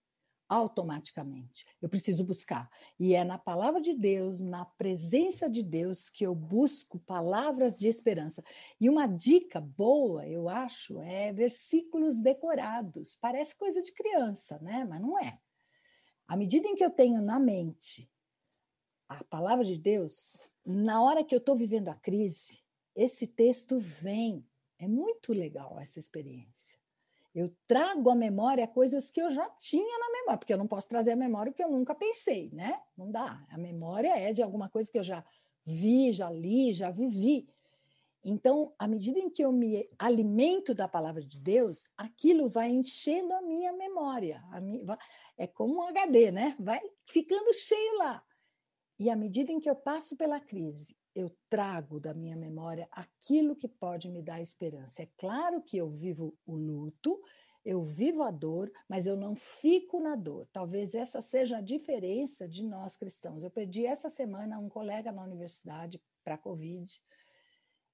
[0.51, 1.65] automaticamente.
[1.81, 2.69] Eu preciso buscar.
[2.99, 7.87] E é na palavra de Deus, na presença de Deus, que eu busco palavras de
[7.87, 8.43] esperança.
[8.77, 13.15] E uma dica boa, eu acho, é versículos decorados.
[13.15, 14.83] Parece coisa de criança, né?
[14.83, 15.39] Mas não é.
[16.27, 18.11] À medida em que eu tenho na mente
[19.07, 22.59] a palavra de Deus, na hora que eu estou vivendo a crise,
[22.93, 24.45] esse texto vem.
[24.77, 26.80] É muito legal essa experiência.
[27.33, 30.89] Eu trago à memória coisas que eu já tinha na memória, porque eu não posso
[30.89, 32.81] trazer a memória porque eu nunca pensei, né?
[32.97, 33.45] Não dá.
[33.49, 35.23] A memória é de alguma coisa que eu já
[35.65, 37.47] vi, já li, já vivi.
[38.23, 43.33] Então, à medida em que eu me alimento da palavra de Deus, aquilo vai enchendo
[43.33, 44.43] a minha memória.
[44.51, 44.97] A minha,
[45.37, 46.55] é como um HD, né?
[46.59, 48.23] Vai ficando cheio lá.
[48.99, 53.55] E à medida em que eu passo pela crise eu trago da minha memória aquilo
[53.55, 55.03] que pode me dar esperança.
[55.03, 57.21] É claro que eu vivo o luto,
[57.63, 60.47] eu vivo a dor, mas eu não fico na dor.
[60.51, 63.43] Talvez essa seja a diferença de nós cristãos.
[63.43, 67.01] Eu perdi essa semana um colega na universidade para a Covid,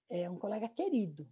[0.09, 1.27] é um colega querido.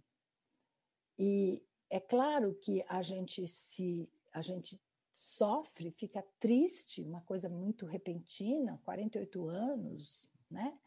[1.18, 4.78] E é claro que a gente se a gente
[5.14, 10.78] sofre, fica triste, uma coisa muito repentina, 48 anos, né?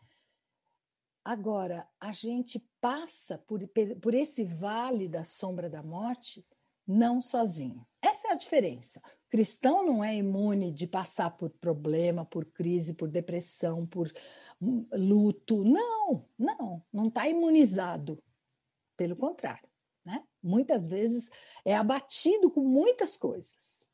[1.29, 3.61] Agora, a gente passa por,
[4.01, 6.43] por esse vale da sombra da morte
[6.87, 7.85] não sozinho.
[8.01, 8.99] Essa é a diferença.
[9.27, 14.11] O cristão não é imune de passar por problema, por crise, por depressão, por
[14.59, 15.63] hum, luto.
[15.63, 18.17] Não, não, não está imunizado.
[18.97, 19.69] Pelo contrário,
[20.03, 20.23] né?
[20.41, 21.29] muitas vezes
[21.63, 23.87] é abatido com muitas coisas.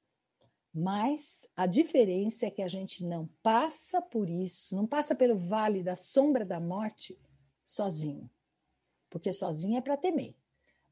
[0.77, 5.81] Mas a diferença é que a gente não passa por isso, não passa pelo vale
[5.81, 7.17] da sombra da morte
[7.65, 8.29] sozinho.
[9.09, 10.35] Porque sozinho é para temer.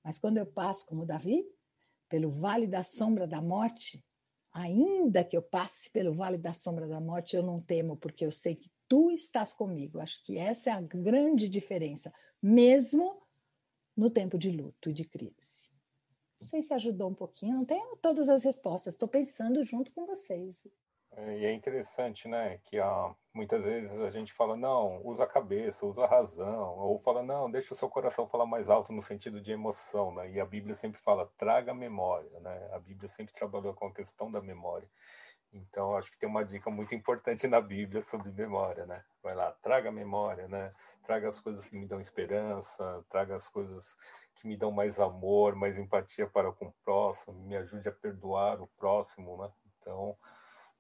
[0.01, 1.45] Mas quando eu passo, como Davi,
[2.07, 4.01] pelo vale da sombra da morte,
[4.53, 8.31] ainda que eu passe pelo vale da sombra da morte, eu não temo, porque eu
[8.31, 9.99] sei que tu estás comigo.
[9.99, 13.21] Acho que essa é a grande diferença, mesmo
[13.97, 15.72] no tempo de luto e de crise.
[16.43, 20.05] Não sei se ajudou um pouquinho, não tenho todas as respostas, estou pensando junto com
[20.05, 20.67] vocês.
[21.15, 25.27] É, e é interessante, né, que ah, muitas vezes a gente fala, não, usa a
[25.27, 29.01] cabeça, usa a razão, ou fala, não, deixa o seu coração falar mais alto no
[29.01, 33.33] sentido de emoção, né, e a Bíblia sempre fala, traga memória, né, a Bíblia sempre
[33.33, 34.89] trabalhou com a questão da memória.
[35.53, 39.03] Então, acho que tem uma dica muito importante na Bíblia sobre memória, né?
[39.21, 40.73] Vai lá, traga a memória, né?
[41.03, 43.95] Traga as coisas que me dão esperança, traga as coisas
[44.35, 48.61] que me dão mais amor, mais empatia para com o próximo, me ajude a perdoar
[48.61, 49.51] o próximo, né?
[49.79, 50.17] Então,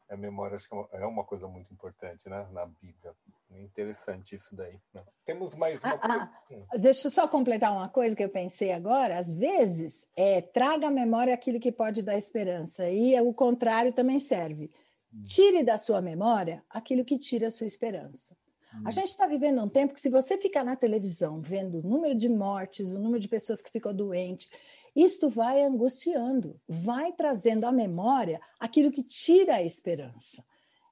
[0.09, 2.47] a memória acho que é uma é coisa muito importante, né?
[2.51, 3.13] Na Bíblia.
[3.51, 4.79] Interessante isso daí.
[4.93, 5.03] Né?
[5.25, 5.99] Temos mais uma.
[6.01, 6.31] Ah,
[6.71, 9.17] ah, deixa eu só completar uma coisa que eu pensei agora.
[9.17, 14.19] Às vezes, é, traga à memória aquilo que pode dar esperança, e o contrário também
[14.19, 14.71] serve.
[15.13, 15.21] Hum.
[15.23, 18.35] Tire da sua memória aquilo que tira a sua esperança.
[18.83, 18.91] A hum.
[18.91, 22.27] gente está vivendo um tempo que, se você ficar na televisão vendo o número de
[22.27, 24.49] mortes, o número de pessoas que ficam doentes,
[24.95, 30.43] isto vai angustiando, vai trazendo à memória aquilo que tira a esperança.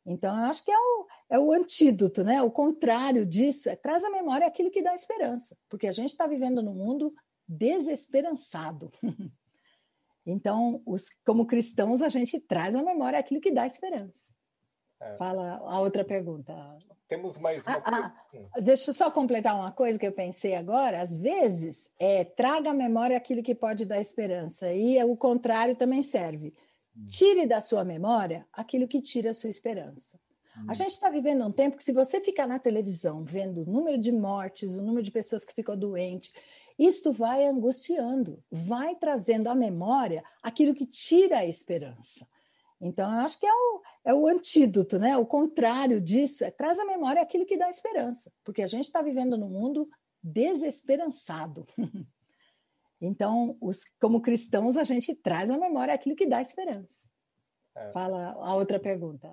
[0.06, 2.42] Então, eu acho que é o, é o antídoto, né?
[2.42, 6.26] O contrário disso é traz à memória aquilo que dá esperança, porque a gente está
[6.26, 7.14] vivendo num mundo
[7.48, 8.92] desesperançado.
[10.26, 14.34] então, os, como cristãos, a gente traz à memória aquilo que dá esperança.
[15.02, 15.18] É.
[15.18, 16.54] Fala a outra pergunta.
[17.08, 17.82] Temos mais uma.
[17.84, 18.14] Ah,
[18.54, 21.02] ah, deixa eu só completar uma coisa que eu pensei agora.
[21.02, 26.04] Às vezes, é, traga à memória aquilo que pode dar esperança, e o contrário também
[26.04, 26.54] serve.
[26.96, 27.06] Hum.
[27.06, 30.20] Tire da sua memória aquilo que tira a sua esperança.
[30.56, 30.76] A hum.
[30.76, 34.12] gente está vivendo um tempo que, se você ficar na televisão vendo o número de
[34.12, 36.32] mortes, o número de pessoas que ficam doentes,
[36.78, 42.26] isto vai angustiando, vai trazendo à memória aquilo que tira a esperança.
[42.82, 45.16] Então, eu acho que é o, é o antídoto, né?
[45.16, 49.02] O contrário disso é traz à memória aquilo que dá esperança, porque a gente está
[49.04, 49.88] vivendo num mundo
[50.24, 51.68] desesperançado.
[53.00, 57.08] então, os, como cristãos, a gente traz à memória aquilo que dá esperança.
[57.76, 57.92] É.
[57.92, 59.28] Fala a outra pergunta.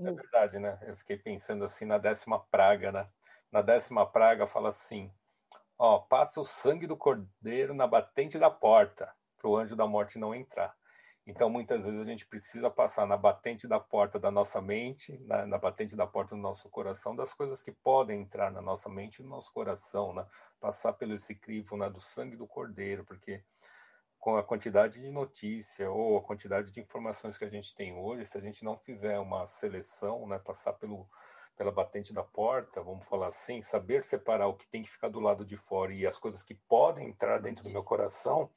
[0.00, 0.78] É verdade, né?
[0.82, 3.08] Eu fiquei pensando assim na décima praga, né?
[3.50, 5.12] Na décima praga fala assim:
[5.76, 10.18] ó, passa o sangue do cordeiro na batente da porta, para o anjo da morte
[10.18, 10.74] não entrar.
[11.26, 15.46] Então, muitas vezes a gente precisa passar na batente da porta da nossa mente, na,
[15.46, 19.20] na, batente da porta do nosso coração, das coisas que podem entrar na nossa mente
[19.20, 20.26] e no nosso coração, né?
[20.60, 23.40] Passar pelo esse crivo né, do sangue do cordeiro, porque
[24.18, 28.26] com a quantidade de notícia ou a quantidade de informações que a gente tem hoje,
[28.26, 31.08] se a gente não fizer uma seleção, né, passar pelo,
[31.56, 35.20] pela batente da porta, vamos falar assim, saber separar o que tem que ficar do
[35.20, 38.50] lado de fora e as coisas que podem entrar dentro do meu coração,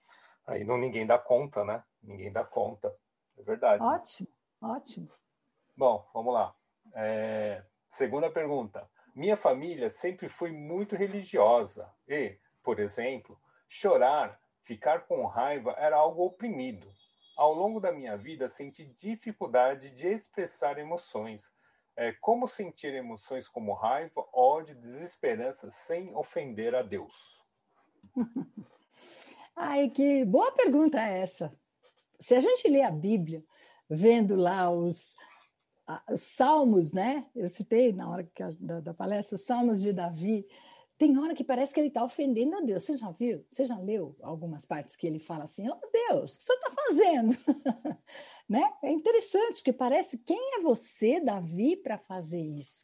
[0.46, 1.84] Aí não ninguém dá conta, né?
[2.02, 2.96] Ninguém dá conta.
[3.38, 3.84] É verdade.
[3.84, 4.30] Ótimo,
[4.62, 4.70] né?
[4.70, 5.10] ótimo.
[5.76, 6.56] Bom, vamos lá.
[6.94, 7.64] É...
[7.90, 8.90] Segunda pergunta.
[9.16, 16.26] Minha família sempre foi muito religiosa e, por exemplo, chorar, ficar com raiva era algo
[16.26, 16.88] oprimido.
[17.38, 21.52] Ao longo da minha vida, senti dificuldade de expressar emoções.
[21.96, 27.42] É, como sentir emoções como raiva, ódio, desesperança sem ofender a Deus?
[29.56, 31.58] Ai, que boa pergunta é essa.
[32.20, 33.44] Se a gente lê a Bíblia,
[33.90, 35.16] vendo lá os,
[36.12, 37.26] os salmos, né?
[37.34, 40.46] Eu citei na hora que, da, da palestra os salmos de Davi.
[40.98, 42.84] Tem hora que parece que ele está ofendendo a Deus.
[42.84, 43.46] Você já viu?
[43.50, 46.72] Você já leu algumas partes que ele fala assim: Oh Deus, o que você está
[46.72, 47.38] fazendo?
[48.50, 48.74] né?
[48.84, 52.84] É interessante, porque parece quem é você, Davi, para fazer isso?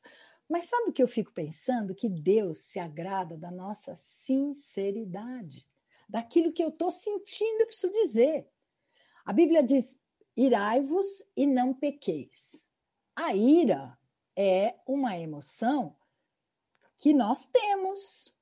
[0.50, 1.96] Mas sabe o que eu fico pensando?
[1.96, 5.71] Que Deus se agrada da nossa sinceridade
[6.12, 8.48] daquilo que eu estou sentindo, eu preciso dizer.
[9.26, 10.04] A Bíblia diz:
[10.36, 12.70] irai-vos e não pequeis.
[13.16, 13.98] A ira
[14.36, 15.96] é uma emoção
[16.98, 18.36] que nós temos.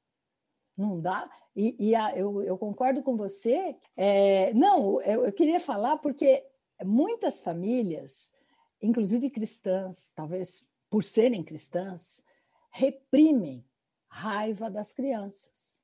[0.76, 1.30] Não dá.
[1.56, 3.78] E, e a, eu, eu, concordo com você.
[3.96, 6.44] É, não, eu, eu queria falar porque
[6.84, 8.34] muitas famílias,
[8.82, 12.24] inclusive cristãs, talvez por serem cristãs,
[12.72, 13.64] reprimem
[14.08, 15.79] raiva das crianças.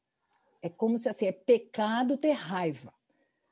[0.66, 2.92] É como se assim, é pecado ter raiva.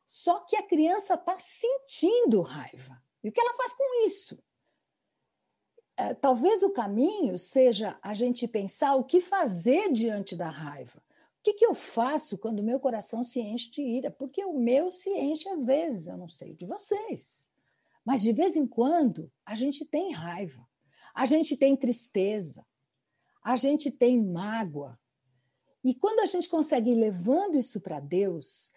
[0.03, 2.99] Só que a criança está sentindo raiva.
[3.23, 4.43] E o que ela faz com isso?
[5.95, 11.03] É, talvez o caminho seja a gente pensar o que fazer diante da raiva.
[11.37, 14.09] O que, que eu faço quando o meu coração se enche de ira?
[14.09, 17.47] Porque o meu se enche às vezes, eu não sei de vocês.
[18.03, 20.67] Mas de vez em quando a gente tem raiva,
[21.13, 22.65] a gente tem tristeza,
[23.43, 24.99] a gente tem mágoa,
[25.83, 28.71] e quando a gente consegue ir levando isso para Deus,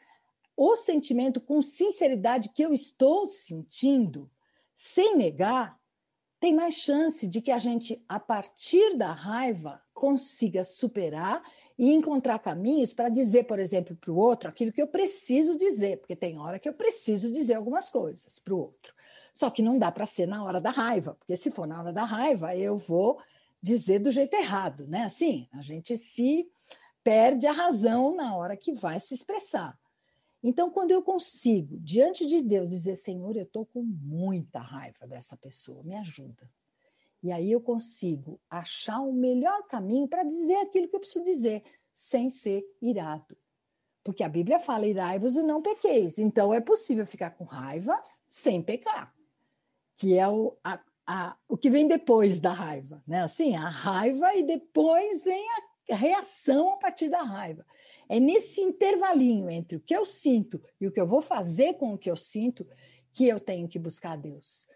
[0.57, 4.31] o sentimento com sinceridade que eu estou sentindo,
[4.75, 5.79] sem negar,
[6.41, 11.43] tem mais chance de que a gente, a partir da raiva, consiga superar
[11.79, 15.99] e encontrar caminhos para dizer, por exemplo, para o outro aquilo que eu preciso dizer,
[15.99, 18.95] porque tem hora que eu preciso dizer algumas coisas para o outro.
[19.33, 21.93] Só que não dá para ser na hora da raiva, porque se for na hora
[21.93, 23.19] da raiva, eu vou
[23.63, 25.05] dizer do jeito errado, né?
[25.05, 26.49] Assim, a gente se
[27.07, 29.79] perde a razão na hora que vai se expressar.
[30.43, 35.37] Então, quando eu consigo, diante de Deus, dizer: Senhor, eu estou com muita raiva dessa
[35.37, 36.51] pessoa, me ajuda.
[37.23, 41.63] E aí eu consigo achar o melhor caminho para dizer aquilo que eu preciso dizer,
[41.95, 43.37] sem ser irado.
[44.03, 46.19] Porque a Bíblia fala: irai-vos e não pequeis.
[46.19, 47.97] Então é possível ficar com raiva
[48.29, 49.15] sem pecar,
[49.95, 53.01] que é o, a, a, o que vem depois da raiva.
[53.07, 53.23] Né?
[53.23, 57.65] Assim, a raiva e depois vem a reação a partir da raiva.
[58.09, 61.95] É nesse intervalinho entre o que eu sinto e o que eu vou fazer com
[61.95, 62.67] o que eu sinto
[63.13, 64.69] que eu tenho que buscar Deus.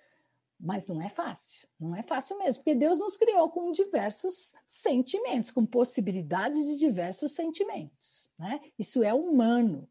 [0.58, 5.50] Mas não é fácil, não é fácil mesmo, porque Deus nos criou com diversos sentimentos,
[5.50, 8.30] com possibilidades de diversos sentimentos.
[8.38, 8.60] Né?
[8.78, 9.88] Isso é humano.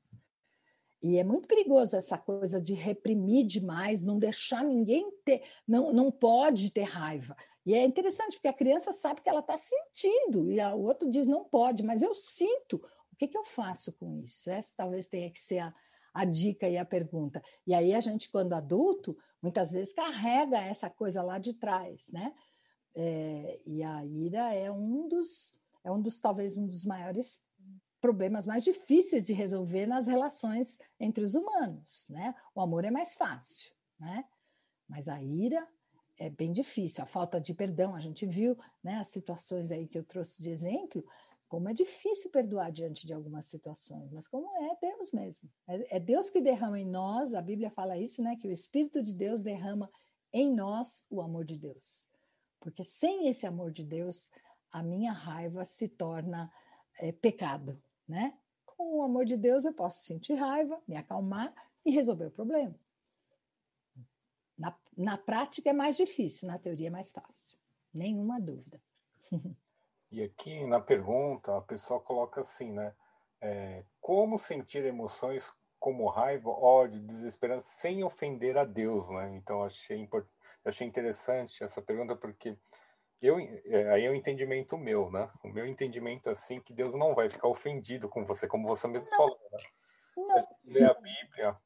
[1.01, 6.11] E é muito perigoso essa coisa de reprimir demais, não deixar ninguém ter, não, não
[6.11, 7.35] pode ter raiva.
[7.65, 11.27] E é interessante, porque a criança sabe que ela está sentindo, e o outro diz
[11.27, 12.81] não pode, mas eu sinto
[13.19, 14.49] que, que eu faço com isso?
[14.49, 15.75] Essa talvez tenha que ser a,
[16.13, 17.43] a dica e a pergunta.
[17.67, 22.33] E aí a gente, quando adulto, muitas vezes carrega essa coisa lá de trás, né?
[22.95, 27.43] É, e a ira é um dos, é um dos talvez um dos maiores
[27.99, 32.33] problemas mais difíceis de resolver nas relações entre os humanos, né?
[32.55, 34.25] O amor é mais fácil, né?
[34.87, 35.67] Mas a ira
[36.17, 37.03] é bem difícil.
[37.03, 38.95] A falta de perdão, a gente viu, né?
[38.95, 41.05] As situações aí que eu trouxe de exemplo,
[41.47, 45.49] como é difícil perdoar diante de algumas situações, mas como é Deus mesmo.
[45.67, 48.35] É, é, Deus que derrama em nós, a Bíblia fala isso, né?
[48.35, 49.89] Que o Espírito de Deus derrama
[50.31, 52.07] em nós o amor de Deus.
[52.59, 54.29] Porque sem esse amor de Deus,
[54.71, 56.51] a minha raiva se torna
[56.99, 58.33] é, pecado, né?
[58.65, 61.53] Com o amor de Deus, eu posso sentir raiva, me acalmar
[61.85, 62.75] e resolver o problema.
[64.57, 67.57] Na, na prática é mais difícil, na teoria é mais fácil.
[67.93, 68.81] Nenhuma dúvida.
[70.11, 72.95] E aqui na pergunta a pessoa coloca assim, né?
[73.39, 79.35] É, como sentir emoções como raiva, ódio, desesperança sem ofender a Deus, né?
[79.35, 80.09] Então achei
[80.65, 82.57] achei interessante essa pergunta porque
[83.21, 85.29] eu é, aí é o um entendimento meu, né?
[85.43, 89.09] O meu entendimento assim que Deus não vai ficar ofendido com você, como você mesmo
[89.11, 89.17] não.
[89.17, 89.39] falou.
[89.51, 89.59] Né?
[90.25, 91.57] Se a gente lê a Bíblia,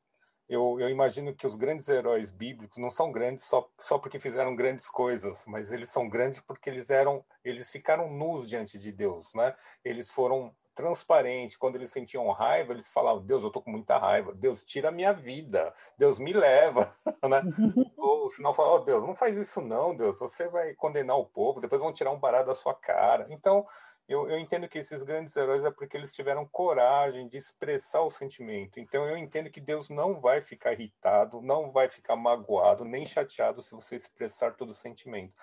[0.50, 4.56] eu, eu, imagino que os grandes heróis bíblicos não são grandes só, só porque fizeram
[4.56, 9.34] grandes coisas, mas eles são grandes porque eles eram, eles ficaram nus diante de Deus,
[9.34, 9.56] né?
[9.84, 11.56] Eles foram transparentes.
[11.58, 14.34] Quando eles sentiam raiva, eles falavam: Deus, eu tô com muita raiva.
[14.34, 15.74] Deus, tira a minha vida.
[15.98, 16.94] Deus, me leva,
[17.24, 17.42] né?
[17.98, 20.20] Ou senão fala: oh, Deus, não faz isso não, Deus.
[20.20, 21.62] Você vai condenar o povo.
[21.62, 23.28] Depois vão tirar um barato da sua cara.
[23.30, 23.66] Então
[24.08, 28.10] eu, eu, entendo que esses grandes heróis é porque eles tiveram coragem de expressar o
[28.10, 28.80] sentimento.
[28.80, 33.62] Então eu entendo que Deus não vai ficar irritado, não vai ficar magoado, nem chateado
[33.62, 35.34] se você expressar todo o sentimento.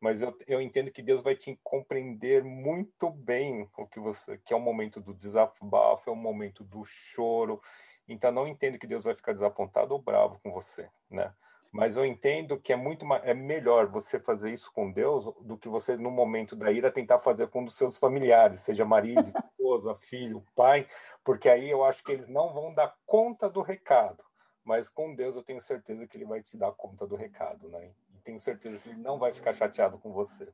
[0.00, 4.54] Mas eu, eu entendo que Deus vai te compreender muito bem o que você, que
[4.54, 7.60] é o momento do desabafo, é o momento do choro.
[8.08, 11.34] Então não entendo que Deus vai ficar desapontado ou bravo com você, né?
[11.70, 15.68] Mas eu entendo que é muito é melhor você fazer isso com Deus do que
[15.68, 19.94] você, no momento da ira, tentar fazer com um dos seus familiares, seja marido, esposa,
[19.94, 20.86] filho, pai,
[21.22, 24.24] porque aí eu acho que eles não vão dar conta do recado.
[24.64, 27.92] Mas com Deus eu tenho certeza que ele vai te dar conta do recado, né?
[28.22, 30.48] Tenho certeza que ele não vai ficar chateado com você.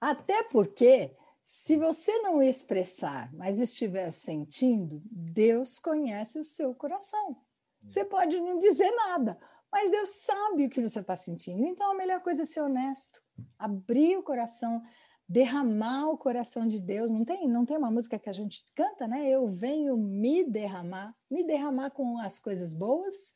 [0.00, 1.14] Até porque,
[1.44, 7.36] se você não expressar, mas estiver sentindo, Deus conhece o seu coração.
[7.82, 9.38] Você pode não dizer nada,
[9.72, 11.64] mas Deus sabe o que você está sentindo.
[11.66, 13.22] Então a melhor coisa é ser honesto,
[13.58, 14.82] abrir o coração,
[15.28, 17.10] derramar o coração de Deus.
[17.10, 19.28] Não tem, não tem uma música que a gente canta, né?
[19.28, 23.32] Eu venho me derramar, me derramar com as coisas boas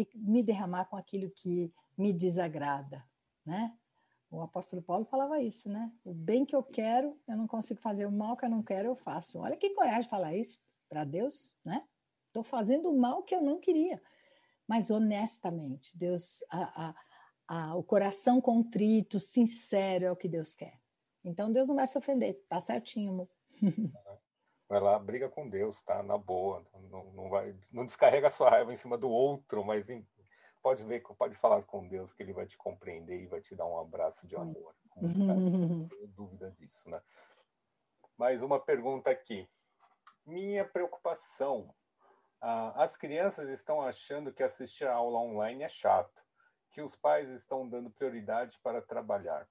[0.00, 3.04] e me derramar com aquilo que me desagrada,
[3.44, 3.76] né?
[4.30, 5.92] O apóstolo Paulo falava isso, né?
[6.04, 8.88] O bem que eu quero, eu não consigo fazer, o mal que eu não quero,
[8.88, 9.40] eu faço.
[9.40, 11.84] Olha que coragem falar isso para Deus, né?
[12.28, 14.00] Estou fazendo o mal que eu não queria
[14.70, 15.98] mas honestamente.
[15.98, 16.94] Deus, a, a,
[17.48, 20.78] a, o coração contrito, sincero é o que Deus quer.
[21.24, 23.28] Então Deus não vai se ofender, tá certinho, amor.
[24.70, 26.00] Vai lá, briga com Deus, tá?
[26.00, 26.64] Na boa.
[26.90, 29.88] Não, não, vai, não descarrega sua raiva em cima do outro, mas
[30.62, 33.66] pode ver, pode falar com Deus que Ele vai te compreender e vai te dar
[33.66, 34.72] um abraço de amor.
[34.94, 35.08] Não
[35.90, 37.02] tenho dúvida disso, né?
[38.16, 39.50] Mais uma pergunta aqui.
[40.24, 41.74] Minha preocupação
[42.40, 46.22] ah, as crianças estão achando que assistir a aula online é chato,
[46.70, 49.48] que os pais estão dando prioridade para trabalhar.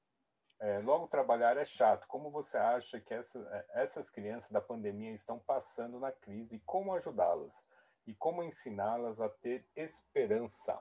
[0.59, 2.05] É, logo, trabalhar é chato.
[2.07, 6.59] Como você acha que essa, é, essas crianças da pandemia estão passando na crise e
[6.59, 7.53] como ajudá-las?
[8.05, 10.77] E como ensiná-las a ter esperança?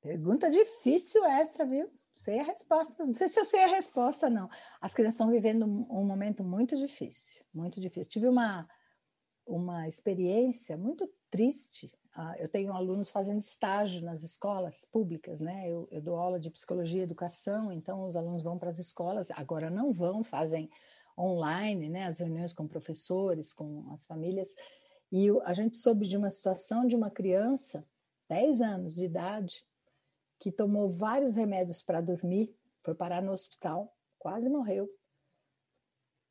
[0.00, 1.90] Pergunta difícil essa, viu?
[2.12, 3.04] Sei a resposta.
[3.04, 4.50] Não sei se eu sei a resposta, não.
[4.80, 8.10] As crianças estão vivendo um momento muito difícil, muito difícil.
[8.10, 8.68] Tive uma,
[9.46, 11.92] uma experiência muito triste.
[12.16, 15.68] Ah, eu tenho alunos fazendo estágio nas escolas públicas, né?
[15.68, 19.32] Eu, eu dou aula de psicologia e educação, então os alunos vão para as escolas,
[19.32, 20.70] agora não vão, fazem
[21.18, 22.04] online, né?
[22.04, 24.54] As reuniões com professores, com as famílias.
[25.10, 27.84] E a gente soube de uma situação de uma criança,
[28.28, 29.66] 10 anos de idade,
[30.38, 34.88] que tomou vários remédios para dormir, foi parar no hospital, quase morreu.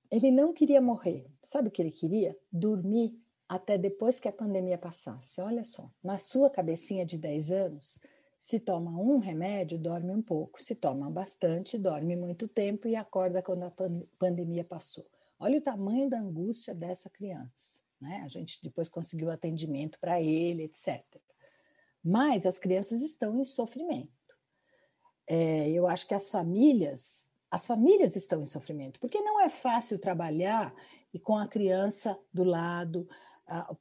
[0.10, 1.30] Ele não queria morrer.
[1.42, 2.38] Sabe o que ele queria?
[2.52, 3.20] Dormir
[3.54, 5.40] até depois que a pandemia passasse.
[5.40, 8.00] Olha só, na sua cabecinha de 10 anos,
[8.42, 10.62] se toma um remédio, dorme um pouco.
[10.62, 13.74] Se toma bastante, dorme muito tempo e acorda quando a
[14.18, 15.08] pandemia passou.
[15.40, 17.80] Olha o tamanho da angústia dessa criança.
[18.02, 18.24] Né?
[18.26, 21.04] A gente depois conseguiu atendimento para ele, etc.
[22.04, 24.12] Mas as crianças estão em sofrimento.
[25.28, 30.00] É, eu acho que as famílias, as famílias estão em sofrimento, porque não é fácil
[30.00, 30.74] trabalhar
[31.14, 33.08] e com a criança do lado,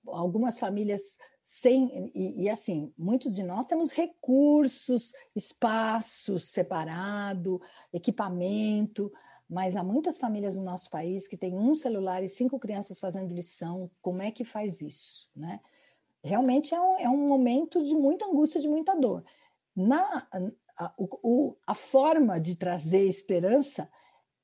[0.06, 7.60] algumas famílias sem e, e, assim muitos de nós temos recursos espaço separado
[7.92, 9.12] equipamento
[9.48, 13.34] mas há muitas famílias no nosso país que têm um celular e cinco crianças fazendo
[13.34, 13.90] lição.
[14.00, 15.60] Como é que faz isso né?
[16.24, 19.24] Realmente é um, é um momento de muita angústia de muita dor.
[19.74, 20.26] Na
[20.78, 23.88] a, o, a forma de trazer esperança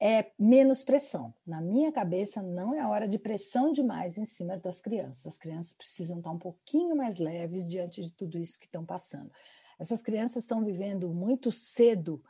[0.00, 1.34] é menos pressão.
[1.46, 5.26] Na minha cabeça, não é hora de pressão demais em cima das crianças.
[5.26, 9.30] As crianças precisam estar um pouquinho mais leves diante de tudo isso que estão passando.
[9.78, 12.22] Essas crianças estão vivendo muito cedo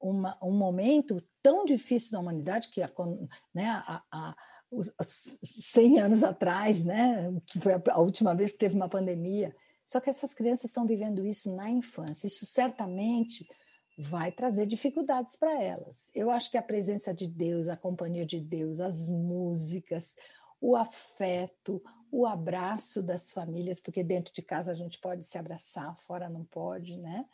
[0.00, 2.90] uma, um momento tão difícil da humanidade que a,
[3.54, 4.36] né, a, a,
[4.70, 4.90] os
[5.42, 9.54] 100 anos atrás, né, que foi a última vez que teve uma pandemia.
[9.86, 12.26] Só que essas crianças estão vivendo isso na infância.
[12.26, 13.46] Isso certamente
[13.96, 16.10] vai trazer dificuldades para elas.
[16.14, 20.16] Eu acho que a presença de Deus, a companhia de Deus, as músicas,
[20.60, 25.96] o afeto, o abraço das famílias, porque dentro de casa a gente pode se abraçar,
[25.96, 27.26] fora não pode, né?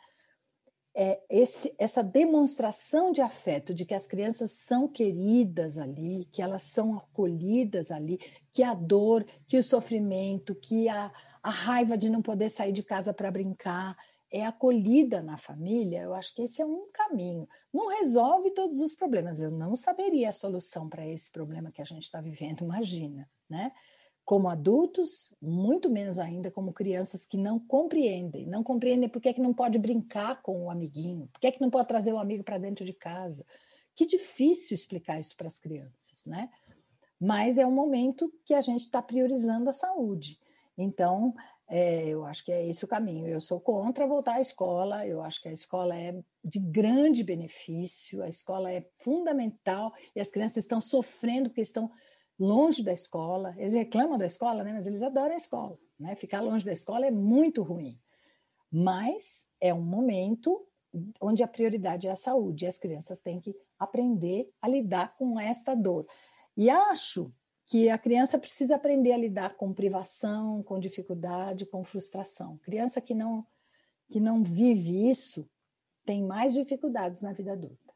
[0.93, 6.63] É esse, essa demonstração de afeto, de que as crianças são queridas ali, que elas
[6.63, 8.19] são acolhidas ali,
[8.51, 11.09] que a dor, que o sofrimento, que a,
[11.41, 13.95] a raiva de não poder sair de casa para brincar,
[14.31, 17.47] é acolhida na família, eu acho que esse é um caminho.
[17.73, 21.85] Não resolve todos os problemas, eu não saberia a solução para esse problema que a
[21.85, 23.71] gente está vivendo, imagina, né?
[24.23, 29.33] Como adultos, muito menos ainda como crianças que não compreendem, não compreendem por que, é
[29.33, 32.19] que não pode brincar com o amiguinho, por que, é que não pode trazer o
[32.19, 33.45] amigo para dentro de casa.
[33.95, 36.49] Que difícil explicar isso para as crianças, né?
[37.19, 40.39] Mas é um momento que a gente está priorizando a saúde.
[40.77, 41.33] Então,
[41.73, 43.25] é, eu acho que é esse o caminho.
[43.25, 48.21] Eu sou contra voltar à escola, eu acho que a escola é de grande benefício,
[48.21, 51.89] a escola é fundamental e as crianças estão sofrendo porque estão
[52.37, 53.55] longe da escola.
[53.57, 54.73] Eles reclamam da escola, né?
[54.73, 55.79] mas eles adoram a escola.
[55.97, 56.13] Né?
[56.15, 57.97] Ficar longe da escola é muito ruim.
[58.69, 60.67] Mas é um momento
[61.21, 65.39] onde a prioridade é a saúde e as crianças têm que aprender a lidar com
[65.39, 66.05] esta dor.
[66.57, 67.31] E acho
[67.71, 72.57] que a criança precisa aprender a lidar com privação, com dificuldade, com frustração.
[72.57, 73.47] Criança que não
[74.09, 75.49] que não vive isso
[76.05, 77.93] tem mais dificuldades na vida adulta.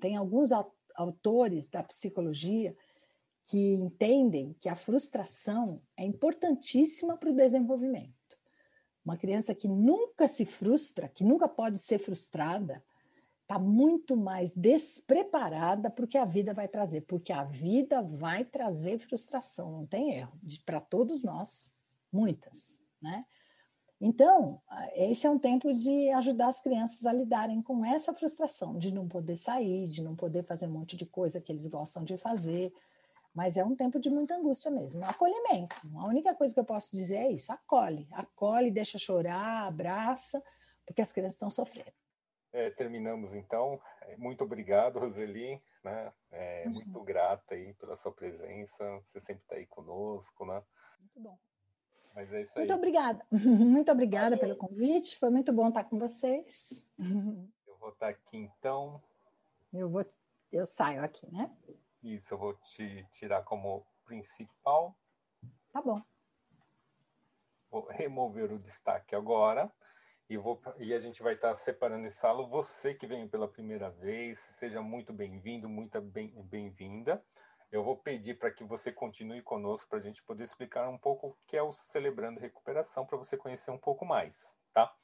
[0.00, 0.50] Tem alguns
[0.94, 2.74] autores da psicologia
[3.44, 8.14] que entendem que a frustração é importantíssima para o desenvolvimento.
[9.04, 12.82] Uma criança que nunca se frustra, que nunca pode ser frustrada,
[13.48, 18.44] está muito mais despreparada para o que a vida vai trazer, porque a vida vai
[18.44, 21.74] trazer frustração, não tem erro, para todos nós,
[22.12, 23.24] muitas, né?
[23.98, 24.60] Então,
[24.94, 29.08] esse é um tempo de ajudar as crianças a lidarem com essa frustração, de não
[29.08, 32.70] poder sair, de não poder fazer um monte de coisa que eles gostam de fazer,
[33.34, 35.02] mas é um tempo de muita angústia mesmo.
[35.04, 35.74] Acolhimento.
[35.96, 40.40] A única coisa que eu posso dizer é isso: acolhe, acolhe, deixa chorar, abraça,
[40.86, 41.92] porque as crianças estão sofrendo.
[42.52, 43.80] É, terminamos então.
[44.02, 45.60] É, muito obrigado, Roseli.
[45.84, 46.12] Né?
[46.30, 46.72] É, uhum.
[46.72, 48.84] Muito grata aí pela sua presença.
[49.02, 50.62] Você sempre está aí conosco, né?
[50.98, 51.38] Muito bom.
[52.14, 52.66] Mas é isso aí.
[52.66, 53.26] Muito obrigada.
[53.30, 54.40] Muito obrigada Valeu.
[54.40, 55.18] pelo convite.
[55.18, 56.88] Foi muito bom estar com vocês.
[57.66, 59.00] Eu vou estar aqui então.
[59.72, 60.04] Eu vou,
[60.50, 61.54] eu saio aqui, né?
[62.02, 64.96] Isso, eu vou te tirar como principal.
[65.70, 66.02] Tá bom.
[67.70, 69.70] Vou remover o destaque agora
[70.28, 72.46] e, vou, e a gente vai estar separando esse sala.
[72.46, 77.24] Você que vem pela primeira vez, seja muito bem-vindo, muito bem-vinda.
[77.70, 81.28] Eu vou pedir para que você continue conosco para a gente poder explicar um pouco
[81.28, 84.94] o que é o Celebrando Recuperação, para você conhecer um pouco mais, tá?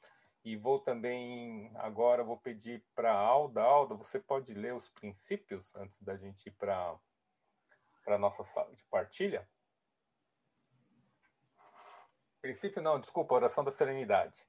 [0.43, 3.63] E vou também, agora, vou pedir para a Alda.
[3.63, 6.99] Alda, você pode ler os princípios antes da gente ir para
[8.07, 9.47] a nossa sala de partilha?
[12.41, 14.45] Princípio não, desculpa, oração da serenidade.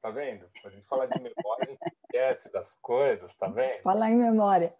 [0.00, 0.48] Tá vendo?
[0.64, 3.82] A gente fala de memória, a gente esquece das coisas, tá vendo?
[3.82, 4.74] Falar em memória.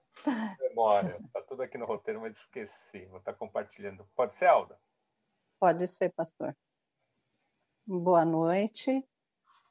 [0.59, 1.21] Memória.
[1.33, 3.05] Tá tudo aqui no roteiro, mas esqueci.
[3.07, 4.09] Vou estar tá compartilhando.
[4.17, 4.79] Pode ser, Alda?
[5.59, 6.57] Pode ser, pastor.
[7.87, 9.07] Boa noite.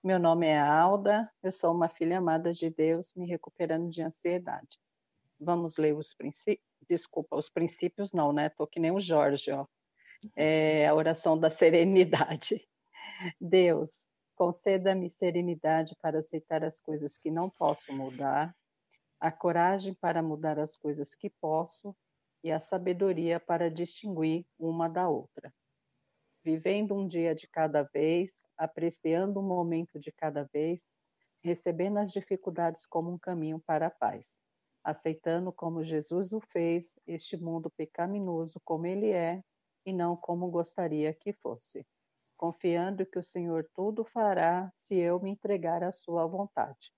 [0.03, 1.31] Meu nome é Alda.
[1.41, 4.79] Eu sou uma filha amada de Deus, me recuperando de ansiedade.
[5.39, 6.67] Vamos ler os princípios.
[6.87, 8.49] Desculpa, os princípios não, né?
[8.49, 9.65] Tô que nem o Jorge, ó.
[10.35, 12.67] É a oração da serenidade.
[13.39, 14.08] Deus,
[14.39, 18.55] Conceda-me serenidade para aceitar as coisas que não posso mudar,
[19.19, 21.93] a coragem para mudar as coisas que posso
[22.41, 25.53] e a sabedoria para distinguir uma da outra.
[26.41, 30.89] Vivendo um dia de cada vez, apreciando um momento de cada vez,
[31.43, 34.41] recebendo as dificuldades como um caminho para a paz,
[34.81, 39.43] aceitando como Jesus o fez, este mundo pecaminoso como ele é
[39.85, 41.85] e não como gostaria que fosse
[42.39, 46.89] confiando que o Senhor tudo fará se eu me entregar à sua vontade,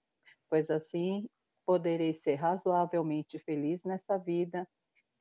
[0.47, 1.27] pois assim
[1.65, 4.69] poderei ser razoavelmente feliz nesta vida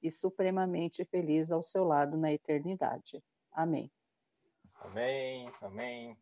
[0.02, 3.22] e supremamente feliz ao seu lado na eternidade.
[3.50, 3.90] Amém.
[4.74, 6.16] Amém, amém.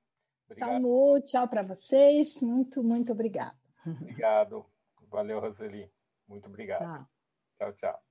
[0.46, 0.72] Obrigado.
[0.74, 2.40] Samu, tchau para vocês.
[2.40, 3.58] Muito, muito obrigado.
[3.84, 4.64] Obrigado.
[5.08, 5.90] Valeu, Roseli.
[6.28, 7.04] Muito obrigado.
[7.58, 7.72] Tchau, tchau.
[7.72, 8.07] tchau.